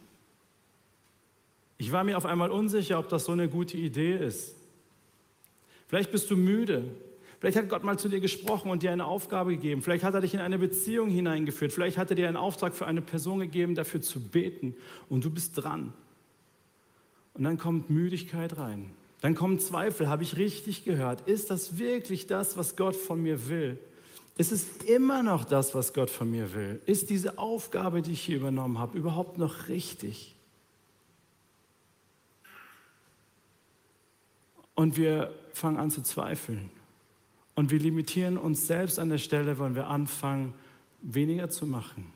Ich 1.76 1.92
war 1.92 2.02
mir 2.02 2.16
auf 2.16 2.24
einmal 2.24 2.50
unsicher, 2.50 2.98
ob 2.98 3.10
das 3.10 3.26
so 3.26 3.32
eine 3.32 3.50
gute 3.50 3.76
Idee 3.76 4.16
ist. 4.16 4.54
Vielleicht 5.88 6.10
bist 6.10 6.30
du 6.30 6.38
müde. 6.38 6.84
Vielleicht 7.38 7.58
hat 7.58 7.68
Gott 7.68 7.84
mal 7.84 7.98
zu 7.98 8.08
dir 8.08 8.20
gesprochen 8.20 8.70
und 8.70 8.82
dir 8.82 8.92
eine 8.92 9.04
Aufgabe 9.04 9.50
gegeben. 9.54 9.82
Vielleicht 9.82 10.04
hat 10.04 10.14
er 10.14 10.22
dich 10.22 10.32
in 10.32 10.40
eine 10.40 10.58
Beziehung 10.58 11.10
hineingeführt. 11.10 11.70
Vielleicht 11.70 11.98
hat 11.98 12.08
er 12.08 12.16
dir 12.16 12.28
einen 12.28 12.38
Auftrag 12.38 12.74
für 12.74 12.86
eine 12.86 13.02
Person 13.02 13.40
gegeben, 13.40 13.74
dafür 13.74 14.00
zu 14.00 14.20
beten. 14.20 14.74
Und 15.10 15.22
du 15.22 15.30
bist 15.30 15.52
dran. 15.54 15.92
Und 17.34 17.44
dann 17.44 17.58
kommt 17.58 17.90
Müdigkeit 17.90 18.56
rein. 18.56 18.92
Dann 19.20 19.34
kommen 19.34 19.58
Zweifel, 19.58 20.08
habe 20.08 20.22
ich 20.22 20.36
richtig 20.36 20.84
gehört? 20.84 21.26
Ist 21.28 21.50
das 21.50 21.78
wirklich 21.78 22.26
das, 22.26 22.56
was 22.56 22.76
Gott 22.76 22.96
von 22.96 23.22
mir 23.22 23.48
will? 23.48 23.78
Ist 24.38 24.52
es 24.52 24.66
immer 24.84 25.22
noch 25.22 25.44
das, 25.44 25.74
was 25.74 25.94
Gott 25.94 26.10
von 26.10 26.30
mir 26.30 26.54
will? 26.54 26.80
Ist 26.84 27.08
diese 27.08 27.38
Aufgabe, 27.38 28.02
die 28.02 28.12
ich 28.12 28.20
hier 28.20 28.36
übernommen 28.36 28.78
habe, 28.78 28.98
überhaupt 28.98 29.38
noch 29.38 29.68
richtig? 29.68 30.34
Und 34.74 34.98
wir 34.98 35.32
fangen 35.54 35.78
an 35.78 35.90
zu 35.90 36.02
zweifeln. 36.02 36.70
Und 37.54 37.70
wir 37.70 37.78
limitieren 37.78 38.36
uns 38.36 38.66
selbst 38.66 38.98
an 38.98 39.08
der 39.08 39.16
Stelle, 39.16 39.58
wenn 39.58 39.74
wir 39.74 39.86
anfangen, 39.86 40.52
weniger 41.00 41.48
zu 41.48 41.66
machen, 41.66 42.12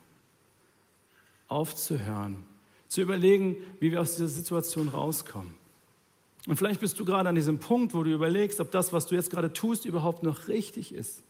aufzuhören, 1.48 2.44
zu 2.88 3.00
überlegen, 3.00 3.56
wie 3.78 3.92
wir 3.92 4.02
aus 4.02 4.16
dieser 4.16 4.28
Situation 4.28 4.88
rauskommen. 4.88 5.54
Und 6.46 6.56
vielleicht 6.56 6.80
bist 6.80 6.98
du 6.98 7.04
gerade 7.04 7.28
an 7.28 7.34
diesem 7.34 7.58
Punkt, 7.58 7.94
wo 7.94 8.02
du 8.02 8.12
überlegst, 8.12 8.60
ob 8.60 8.70
das, 8.70 8.92
was 8.92 9.06
du 9.06 9.14
jetzt 9.14 9.30
gerade 9.30 9.52
tust, 9.52 9.84
überhaupt 9.84 10.22
noch 10.22 10.48
richtig 10.48 10.94
ist. 10.94 11.22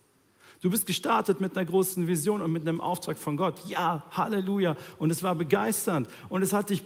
Du 0.63 0.71
bist 0.71 0.87
gestartet 0.87 1.41
mit 1.41 1.57
einer 1.57 1.65
großen 1.65 2.07
Vision 2.07 2.43
und 2.43 2.53
mit 2.53 2.69
einem 2.69 2.83
Auftrag 2.83 3.17
von 3.17 3.39
Gott. 3.39 3.55
Ja, 3.67 4.05
Halleluja. 4.11 4.77
Und 4.99 5.11
es 5.11 5.23
war 5.23 5.35
begeisternd. 5.35 6.07
Und 6.29 6.43
es 6.43 6.53
hat 6.53 6.69
dich, 6.69 6.85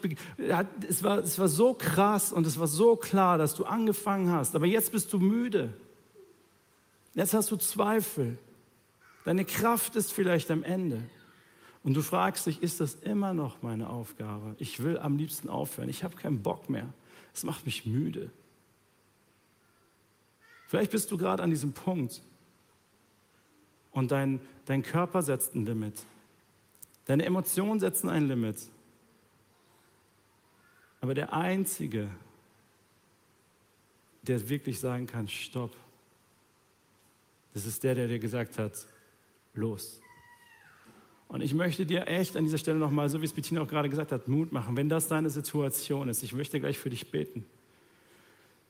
es 0.88 1.02
war, 1.02 1.18
es 1.18 1.38
war 1.40 1.48
so 1.48 1.74
krass 1.74 2.32
und 2.32 2.46
es 2.46 2.58
war 2.58 2.68
so 2.68 2.94
klar, 2.94 3.36
dass 3.36 3.54
du 3.54 3.64
angefangen 3.64 4.30
hast. 4.30 4.54
Aber 4.54 4.66
jetzt 4.66 4.92
bist 4.92 5.12
du 5.12 5.18
müde. 5.18 5.74
Jetzt 7.14 7.34
hast 7.34 7.50
du 7.50 7.56
Zweifel. 7.56 8.38
Deine 9.24 9.44
Kraft 9.44 9.96
ist 9.96 10.12
vielleicht 10.12 10.52
am 10.52 10.62
Ende. 10.62 11.02
Und 11.82 11.94
du 11.94 12.02
fragst 12.02 12.46
dich, 12.46 12.62
ist 12.62 12.80
das 12.80 12.94
immer 12.94 13.34
noch 13.34 13.62
meine 13.62 13.90
Aufgabe? 13.90 14.54
Ich 14.58 14.82
will 14.84 14.98
am 14.98 15.16
liebsten 15.16 15.48
aufhören. 15.48 15.88
Ich 15.88 16.04
habe 16.04 16.16
keinen 16.16 16.42
Bock 16.42 16.70
mehr. 16.70 16.86
Es 17.34 17.42
macht 17.42 17.66
mich 17.66 17.84
müde. 17.84 18.30
Vielleicht 20.68 20.92
bist 20.92 21.10
du 21.10 21.18
gerade 21.18 21.42
an 21.42 21.50
diesem 21.50 21.72
Punkt 21.72 22.22
und 23.90 24.10
dein, 24.10 24.40
dein 24.64 24.82
Körper 24.82 25.22
setzt 25.22 25.54
ein 25.54 25.66
Limit. 25.66 26.04
Deine 27.04 27.24
Emotionen 27.24 27.80
setzen 27.80 28.08
ein 28.08 28.28
Limit. 28.28 28.56
Aber 31.00 31.14
der 31.14 31.32
Einzige, 31.32 32.08
der 34.22 34.48
wirklich 34.48 34.80
sagen 34.80 35.06
kann, 35.06 35.28
stopp, 35.28 35.76
das 37.52 37.66
ist 37.66 37.84
der, 37.84 37.94
der 37.94 38.08
dir 38.08 38.18
gesagt 38.18 38.58
hat, 38.58 38.86
los. 39.52 40.00
Und 41.34 41.40
ich 41.40 41.52
möchte 41.52 41.84
dir 41.84 42.06
echt 42.06 42.36
an 42.36 42.44
dieser 42.44 42.58
Stelle 42.58 42.78
nochmal, 42.78 43.08
so 43.08 43.20
wie 43.20 43.24
es 43.24 43.32
Bettina 43.32 43.60
auch 43.60 43.66
gerade 43.66 43.88
gesagt 43.88 44.12
hat, 44.12 44.28
Mut 44.28 44.52
machen, 44.52 44.76
wenn 44.76 44.88
das 44.88 45.08
deine 45.08 45.30
Situation 45.30 46.08
ist. 46.08 46.22
Ich 46.22 46.32
möchte 46.32 46.60
gleich 46.60 46.78
für 46.78 46.90
dich 46.90 47.10
beten. 47.10 47.44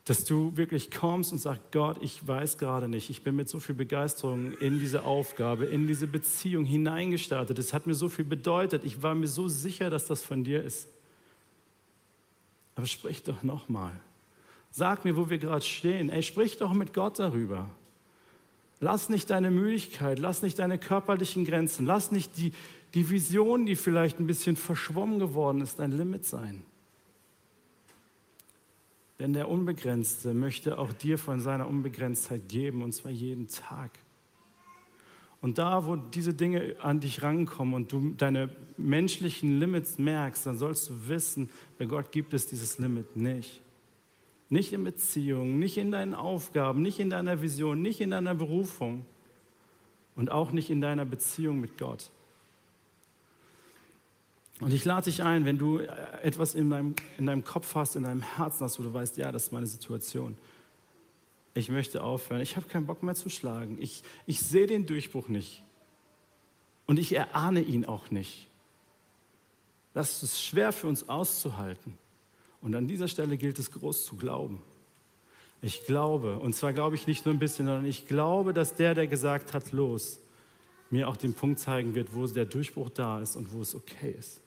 Dass 0.06 0.24
du 0.24 0.56
wirklich 0.56 0.90
kommst 0.90 1.30
und 1.30 1.40
sagst, 1.40 1.60
Gott, 1.72 1.98
ich 2.00 2.26
weiß 2.26 2.56
gerade 2.56 2.88
nicht, 2.88 3.10
ich 3.10 3.22
bin 3.22 3.36
mit 3.36 3.50
so 3.50 3.60
viel 3.60 3.74
Begeisterung 3.74 4.52
in 4.60 4.78
diese 4.78 5.04
Aufgabe, 5.04 5.66
in 5.66 5.86
diese 5.86 6.06
Beziehung 6.06 6.64
hineingestartet. 6.64 7.58
Es 7.58 7.74
hat 7.74 7.86
mir 7.86 7.94
so 7.94 8.08
viel 8.08 8.24
bedeutet. 8.24 8.86
Ich 8.86 9.02
war 9.02 9.14
mir 9.14 9.28
so 9.28 9.46
sicher, 9.46 9.90
dass 9.90 10.06
das 10.06 10.22
von 10.22 10.42
dir 10.42 10.64
ist. 10.64 10.88
Aber 12.76 12.86
sprich 12.86 13.22
doch 13.24 13.42
nochmal. 13.42 13.92
Sag 14.70 15.04
mir, 15.04 15.18
wo 15.18 15.28
wir 15.28 15.36
gerade 15.36 15.66
stehen. 15.66 16.08
Ey, 16.08 16.22
sprich 16.22 16.56
doch 16.56 16.72
mit 16.72 16.94
Gott 16.94 17.18
darüber. 17.18 17.68
Lass 18.80 19.08
nicht 19.08 19.30
deine 19.30 19.50
Müdigkeit, 19.50 20.18
lass 20.18 20.42
nicht 20.42 20.58
deine 20.58 20.78
körperlichen 20.78 21.44
Grenzen, 21.44 21.86
lass 21.86 22.10
nicht 22.10 22.36
die, 22.36 22.52
die 22.94 23.08
Vision, 23.10 23.66
die 23.66 23.76
vielleicht 23.76 24.20
ein 24.20 24.26
bisschen 24.26 24.56
verschwommen 24.56 25.18
geworden 25.18 25.60
ist, 25.60 25.78
dein 25.78 25.92
Limit 25.92 26.24
sein. 26.24 26.62
Denn 29.18 29.32
der 29.32 29.48
Unbegrenzte 29.48 30.34
möchte 30.34 30.78
auch 30.78 30.92
dir 30.92 31.18
von 31.18 31.40
seiner 31.40 31.68
Unbegrenztheit 31.68 32.48
geben, 32.48 32.82
und 32.82 32.92
zwar 32.92 33.12
jeden 33.12 33.48
Tag. 33.48 33.90
Und 35.40 35.58
da, 35.58 35.86
wo 35.86 35.96
diese 35.96 36.32
Dinge 36.32 36.76
an 36.80 37.00
dich 37.00 37.22
rankommen 37.22 37.74
und 37.74 37.92
du 37.92 38.14
deine 38.16 38.48
menschlichen 38.76 39.60
Limits 39.60 39.98
merkst, 39.98 40.46
dann 40.46 40.56
sollst 40.56 40.88
du 40.88 41.08
wissen, 41.08 41.50
bei 41.78 41.84
Gott 41.84 42.12
gibt 42.12 42.32
es 42.32 42.46
dieses 42.46 42.78
Limit 42.78 43.14
nicht. 43.14 43.60
Nicht 44.48 44.72
in 44.72 44.84
Beziehungen, 44.84 45.58
nicht 45.58 45.76
in 45.76 45.90
deinen 45.90 46.14
Aufgaben, 46.14 46.82
nicht 46.82 47.00
in 47.00 47.10
deiner 47.10 47.42
Vision, 47.42 47.82
nicht 47.82 48.00
in 48.00 48.10
deiner 48.10 48.34
Berufung 48.34 49.06
und 50.16 50.30
auch 50.30 50.52
nicht 50.52 50.70
in 50.70 50.80
deiner 50.80 51.04
Beziehung 51.04 51.60
mit 51.60 51.78
Gott. 51.78 52.10
Und 54.60 54.72
ich 54.72 54.84
lade 54.84 55.10
dich 55.10 55.22
ein, 55.22 55.44
wenn 55.44 55.58
du 55.58 55.78
etwas 55.78 56.54
in 56.54 56.70
deinem, 56.70 56.94
in 57.18 57.26
deinem 57.26 57.44
Kopf 57.44 57.74
hast, 57.74 57.96
in 57.96 58.04
deinem 58.04 58.22
Herzen 58.22 58.64
hast, 58.64 58.78
wo 58.78 58.84
du 58.84 58.94
weißt, 58.94 59.16
ja, 59.16 59.32
das 59.32 59.44
ist 59.44 59.52
meine 59.52 59.66
Situation. 59.66 60.36
Ich 61.54 61.68
möchte 61.68 62.02
aufhören. 62.02 62.40
Ich 62.40 62.56
habe 62.56 62.68
keinen 62.68 62.86
Bock 62.86 63.02
mehr 63.02 63.14
zu 63.14 63.30
schlagen. 63.30 63.78
Ich, 63.80 64.02
ich 64.26 64.40
sehe 64.40 64.66
den 64.66 64.86
Durchbruch 64.86 65.28
nicht. 65.28 65.62
Und 66.86 66.98
ich 66.98 67.14
erahne 67.14 67.62
ihn 67.62 67.84
auch 67.84 68.10
nicht. 68.10 68.48
Das 69.92 70.22
ist 70.22 70.42
schwer 70.42 70.72
für 70.72 70.88
uns 70.88 71.08
auszuhalten. 71.08 71.98
Und 72.64 72.74
an 72.74 72.88
dieser 72.88 73.08
Stelle 73.08 73.36
gilt 73.36 73.58
es 73.58 73.70
groß 73.70 74.06
zu 74.06 74.16
glauben. 74.16 74.62
Ich 75.60 75.84
glaube, 75.84 76.38
und 76.38 76.54
zwar 76.54 76.72
glaube 76.72 76.96
ich 76.96 77.06
nicht 77.06 77.26
nur 77.26 77.34
ein 77.34 77.38
bisschen, 77.38 77.66
sondern 77.66 77.84
ich 77.84 78.06
glaube, 78.06 78.54
dass 78.54 78.74
der, 78.74 78.94
der 78.94 79.06
gesagt 79.06 79.52
hat, 79.52 79.70
los, 79.72 80.18
mir 80.88 81.06
auch 81.06 81.18
den 81.18 81.34
Punkt 81.34 81.60
zeigen 81.60 81.94
wird, 81.94 82.14
wo 82.14 82.26
der 82.26 82.46
Durchbruch 82.46 82.88
da 82.88 83.20
ist 83.20 83.36
und 83.36 83.52
wo 83.52 83.60
es 83.60 83.74
okay 83.74 84.14
ist. 84.18 84.40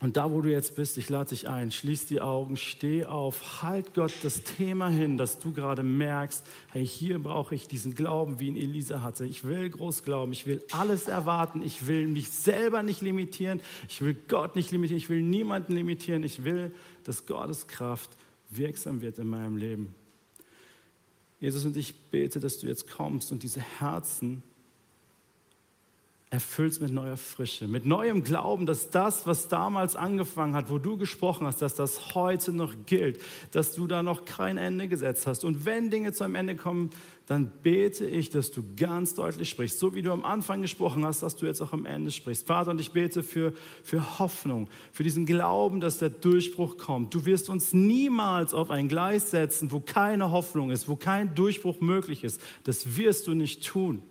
Und 0.00 0.16
da, 0.16 0.32
wo 0.32 0.40
du 0.40 0.50
jetzt 0.50 0.76
bist, 0.76 0.96
ich 0.96 1.10
lade 1.10 1.28
dich 1.28 1.46
ein, 1.46 1.70
schließ 1.70 2.06
die 2.06 2.22
Augen, 2.22 2.56
steh 2.56 3.04
auf, 3.04 3.62
halt 3.62 3.92
Gott 3.92 4.12
das 4.22 4.42
Thema 4.42 4.88
hin, 4.88 5.18
dass 5.18 5.38
du 5.38 5.52
gerade 5.52 5.82
merkst, 5.82 6.42
hey, 6.72 6.86
hier 6.86 7.22
brauche 7.22 7.54
ich 7.54 7.68
diesen 7.68 7.94
Glauben, 7.94 8.40
wie 8.40 8.48
ihn 8.48 8.56
Elisa 8.56 9.02
hatte. 9.02 9.26
Ich 9.26 9.44
will 9.44 9.68
groß 9.68 10.02
glauben, 10.02 10.32
ich 10.32 10.46
will 10.46 10.64
alles 10.72 11.06
erwarten, 11.06 11.62
ich 11.62 11.86
will 11.86 12.08
mich 12.08 12.30
selber 12.30 12.82
nicht 12.82 13.02
limitieren, 13.02 13.60
ich 13.90 14.00
will 14.00 14.16
Gott 14.26 14.56
nicht 14.56 14.70
limitieren, 14.70 14.98
ich 14.98 15.10
will 15.10 15.20
niemanden 15.20 15.74
limitieren, 15.74 16.24
ich 16.24 16.44
will, 16.44 16.72
dass 17.04 17.26
Gottes 17.26 17.66
Kraft 17.66 18.10
wirksam 18.48 19.02
wird 19.02 19.18
in 19.18 19.28
meinem 19.28 19.58
Leben. 19.58 19.94
Jesus, 21.40 21.66
und 21.66 21.76
ich 21.76 21.94
bete, 21.94 22.40
dass 22.40 22.58
du 22.58 22.66
jetzt 22.66 22.90
kommst 22.90 23.32
und 23.32 23.42
diese 23.42 23.60
Herzen 23.60 24.42
erfüllst 26.30 26.80
mit 26.80 26.92
neuer 26.92 27.16
Frische, 27.16 27.66
mit 27.66 27.84
neuem 27.84 28.22
Glauben, 28.22 28.64
dass 28.64 28.90
das, 28.90 29.26
was 29.26 29.48
damals 29.48 29.96
angefangen 29.96 30.54
hat, 30.54 30.70
wo 30.70 30.78
du 30.78 30.96
gesprochen 30.96 31.44
hast, 31.44 31.60
dass 31.60 31.74
das 31.74 32.14
heute 32.14 32.52
noch 32.52 32.72
gilt, 32.86 33.20
dass 33.50 33.72
du 33.72 33.88
da 33.88 34.04
noch 34.04 34.24
kein 34.24 34.56
Ende 34.56 34.86
gesetzt 34.86 35.26
hast. 35.26 35.44
Und 35.44 35.64
wenn 35.64 35.90
Dinge 35.90 36.12
zu 36.12 36.22
einem 36.22 36.36
Ende 36.36 36.54
kommen, 36.54 36.90
dann 37.26 37.50
bete 37.62 38.06
ich, 38.06 38.30
dass 38.30 38.52
du 38.52 38.62
ganz 38.76 39.14
deutlich 39.14 39.50
sprichst, 39.50 39.80
so 39.80 39.92
wie 39.94 40.02
du 40.02 40.12
am 40.12 40.24
Anfang 40.24 40.62
gesprochen 40.62 41.04
hast, 41.04 41.24
dass 41.24 41.34
du 41.34 41.46
jetzt 41.46 41.60
auch 41.60 41.72
am 41.72 41.84
Ende 41.84 42.12
sprichst. 42.12 42.46
Vater, 42.46 42.70
und 42.70 42.80
ich 42.80 42.92
bete 42.92 43.24
für, 43.24 43.52
für 43.82 44.20
Hoffnung, 44.20 44.68
für 44.92 45.02
diesen 45.02 45.26
Glauben, 45.26 45.80
dass 45.80 45.98
der 45.98 46.10
Durchbruch 46.10 46.76
kommt. 46.76 47.12
Du 47.12 47.24
wirst 47.26 47.48
uns 47.48 47.72
niemals 47.72 48.54
auf 48.54 48.70
ein 48.70 48.88
Gleis 48.88 49.32
setzen, 49.32 49.72
wo 49.72 49.80
keine 49.80 50.30
Hoffnung 50.30 50.70
ist, 50.70 50.88
wo 50.88 50.94
kein 50.94 51.34
Durchbruch 51.34 51.80
möglich 51.80 52.22
ist. 52.22 52.40
Das 52.62 52.96
wirst 52.96 53.26
du 53.26 53.34
nicht 53.34 53.66
tun 53.66 54.04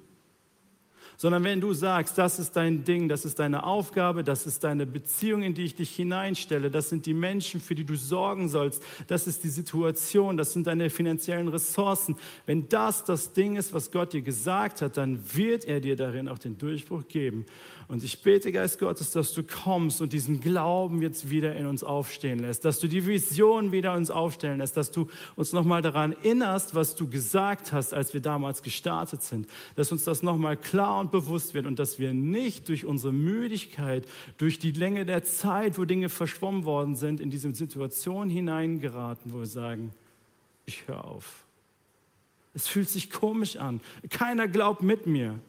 sondern 1.21 1.43
wenn 1.43 1.59
du 1.59 1.73
sagst, 1.73 2.17
das 2.17 2.39
ist 2.39 2.55
dein 2.55 2.85
Ding, 2.85 3.09
das 3.09 3.25
ist 3.25 3.39
deine 3.39 3.65
Aufgabe, 3.65 4.23
das 4.23 4.47
ist 4.47 4.63
deine 4.63 4.85
Beziehung, 4.85 5.43
in 5.43 5.53
die 5.53 5.65
ich 5.65 5.75
dich 5.75 5.93
hineinstelle, 5.93 6.71
das 6.71 6.87
sind 6.87 7.05
die 7.05 7.13
Menschen, 7.13 7.59
für 7.59 7.75
die 7.75 7.83
du 7.83 7.95
sorgen 7.97 8.47
sollst, 8.47 8.81
das 9.07 9.27
ist 9.27 9.43
die 9.43 9.49
Situation, 9.49 10.37
das 10.37 10.53
sind 10.53 10.65
deine 10.65 10.89
finanziellen 10.89 11.49
Ressourcen. 11.49 12.15
Wenn 12.45 12.69
das 12.69 13.03
das 13.03 13.33
Ding 13.33 13.57
ist, 13.57 13.73
was 13.73 13.91
Gott 13.91 14.13
dir 14.13 14.21
gesagt 14.21 14.81
hat, 14.81 14.95
dann 14.95 15.19
wird 15.35 15.65
er 15.65 15.81
dir 15.81 15.97
darin 15.97 16.29
auch 16.29 16.39
den 16.39 16.57
Durchbruch 16.57 17.05
geben. 17.09 17.45
Und 17.89 18.03
ich 18.03 18.21
bete, 18.21 18.51
Geist 18.51 18.77
Gottes, 18.77 19.09
dass 19.09 19.33
du 19.33 19.41
kommst 19.41 19.99
und 19.99 20.13
diesen 20.13 20.41
Glauben 20.41 21.01
jetzt 21.01 21.31
wieder 21.31 21.55
in 21.55 21.65
uns 21.65 21.83
aufstehen 21.83 22.37
lässt, 22.37 22.63
dass 22.63 22.79
du 22.79 22.87
die 22.87 23.07
Vision 23.07 23.71
wieder 23.71 23.95
uns 23.95 24.11
aufstellen 24.11 24.59
lässt, 24.59 24.77
dass 24.77 24.91
du 24.91 25.07
uns 25.35 25.53
nochmal 25.53 25.81
daran 25.81 26.13
erinnerst, 26.13 26.75
was 26.75 26.95
du 26.95 27.09
gesagt 27.09 27.73
hast, 27.73 27.95
als 27.95 28.13
wir 28.13 28.21
damals 28.21 28.61
gestartet 28.61 29.23
sind, 29.23 29.47
dass 29.75 29.91
uns 29.91 30.03
das 30.03 30.21
nochmal 30.21 30.55
klar 30.55 30.99
und 30.99 31.11
bewusst 31.11 31.55
wird 31.55 31.65
und 31.65 31.79
dass 31.79 31.97
wir 31.97 32.13
nicht 32.13 32.69
durch 32.69 32.85
unsere 32.85 33.11
Müdigkeit, 33.11 34.07
durch 34.37 34.59
die 34.59 34.71
Länge 34.71 35.03
der 35.07 35.23
Zeit, 35.23 35.79
wo 35.79 35.85
Dinge 35.85 36.09
verschwommen 36.09 36.65
worden 36.65 36.95
sind, 36.95 37.19
in 37.19 37.31
diese 37.31 37.51
Situation 37.55 38.29
hineingeraten, 38.29 39.33
wo 39.33 39.39
wir 39.39 39.47
sagen, 39.47 39.93
ich 40.67 40.87
höre 40.87 41.05
auf. 41.05 41.43
Es 42.53 42.67
fühlt 42.67 42.87
sich 42.87 43.09
komisch 43.09 43.57
an. 43.57 43.81
Keiner 44.11 44.47
glaubt 44.47 44.83
mit 44.83 45.07
mir. 45.07 45.39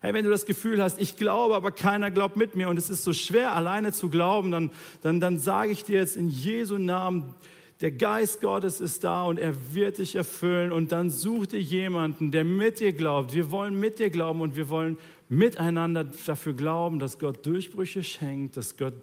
Hey, 0.00 0.14
wenn 0.14 0.24
du 0.24 0.30
das 0.30 0.46
Gefühl 0.46 0.82
hast, 0.82 0.98
ich 0.98 1.16
glaube, 1.16 1.54
aber 1.54 1.72
keiner 1.72 2.10
glaubt 2.10 2.36
mit 2.36 2.56
mir 2.56 2.70
und 2.70 2.78
es 2.78 2.88
ist 2.88 3.04
so 3.04 3.12
schwer, 3.12 3.54
alleine 3.54 3.92
zu 3.92 4.08
glauben, 4.08 4.50
dann, 4.50 4.70
dann, 5.02 5.20
dann 5.20 5.38
sage 5.38 5.72
ich 5.72 5.84
dir 5.84 5.98
jetzt 5.98 6.16
in 6.16 6.30
Jesu 6.30 6.78
Namen, 6.78 7.34
der 7.82 7.92
Geist 7.92 8.40
Gottes 8.40 8.80
ist 8.80 9.04
da 9.04 9.24
und 9.24 9.38
er 9.38 9.74
wird 9.74 9.98
dich 9.98 10.14
erfüllen 10.14 10.72
und 10.72 10.92
dann 10.92 11.10
such 11.10 11.46
dir 11.46 11.60
jemanden, 11.60 12.30
der 12.30 12.44
mit 12.44 12.80
dir 12.80 12.92
glaubt. 12.92 13.34
Wir 13.34 13.50
wollen 13.50 13.78
mit 13.78 13.98
dir 13.98 14.10
glauben 14.10 14.40
und 14.40 14.56
wir 14.56 14.68
wollen 14.68 14.98
miteinander 15.28 16.04
dafür 16.04 16.54
glauben, 16.54 16.98
dass 16.98 17.18
Gott 17.18 17.44
Durchbrüche 17.44 18.02
schenkt, 18.02 18.56
dass 18.56 18.76
Gott 18.76 18.94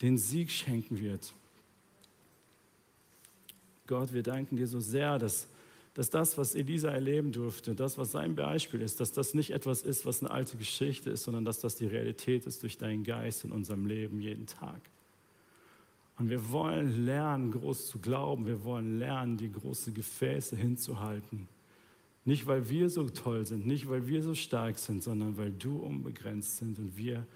den 0.00 0.18
Sieg 0.18 0.50
schenken 0.50 1.00
wird. 1.00 1.34
Gott, 3.86 4.12
wir 4.12 4.22
danken 4.22 4.56
dir 4.56 4.66
so 4.66 4.80
sehr, 4.80 5.18
dass 5.18 5.46
dass 5.94 6.10
das, 6.10 6.36
was 6.36 6.56
Elisa 6.56 6.90
erleben 6.90 7.30
durfte, 7.30 7.74
das, 7.74 7.96
was 7.98 8.10
sein 8.10 8.34
Beispiel 8.34 8.82
ist, 8.82 8.98
dass 8.98 9.12
das 9.12 9.32
nicht 9.32 9.52
etwas 9.52 9.82
ist, 9.82 10.04
was 10.04 10.22
eine 10.22 10.32
alte 10.32 10.56
Geschichte 10.56 11.10
ist, 11.10 11.22
sondern 11.22 11.44
dass 11.44 11.60
das 11.60 11.76
die 11.76 11.86
Realität 11.86 12.46
ist 12.46 12.64
durch 12.64 12.76
deinen 12.76 13.04
Geist 13.04 13.44
in 13.44 13.52
unserem 13.52 13.86
Leben 13.86 14.20
jeden 14.20 14.46
Tag. 14.46 14.80
Und 16.18 16.30
wir 16.30 16.50
wollen 16.50 17.04
lernen, 17.04 17.52
groß 17.52 17.88
zu 17.88 17.98
glauben. 17.98 18.46
Wir 18.46 18.64
wollen 18.64 18.98
lernen, 18.98 19.36
die 19.36 19.50
großen 19.50 19.94
Gefäße 19.94 20.56
hinzuhalten. 20.56 21.48
Nicht, 22.24 22.46
weil 22.46 22.68
wir 22.68 22.88
so 22.88 23.08
toll 23.08 23.44
sind, 23.46 23.66
nicht, 23.66 23.88
weil 23.88 24.06
wir 24.06 24.22
so 24.22 24.34
stark 24.34 24.78
sind, 24.78 25.02
sondern 25.02 25.36
weil 25.36 25.52
du 25.52 25.76
unbegrenzt 25.76 26.56
sind 26.56 26.78
und 26.78 26.96
wir 26.96 27.26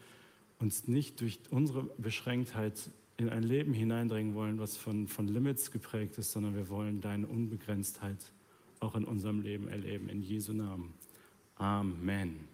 uns 0.58 0.88
nicht 0.88 1.20
durch 1.20 1.38
unsere 1.50 1.84
Beschränktheit 1.98 2.90
in 3.18 3.28
ein 3.28 3.42
Leben 3.42 3.72
hineindringen 3.72 4.34
wollen, 4.34 4.58
was 4.58 4.76
von, 4.76 5.06
von 5.06 5.28
Limits 5.28 5.70
geprägt 5.70 6.18
ist, 6.18 6.32
sondern 6.32 6.56
wir 6.56 6.68
wollen 6.68 7.00
deine 7.00 7.26
Unbegrenztheit 7.26 8.18
auch 8.80 8.94
in 8.94 9.04
unserem 9.04 9.42
Leben 9.42 9.68
erleben. 9.68 10.08
In 10.08 10.22
Jesu 10.22 10.52
Namen. 10.52 10.94
Amen. 11.56 12.48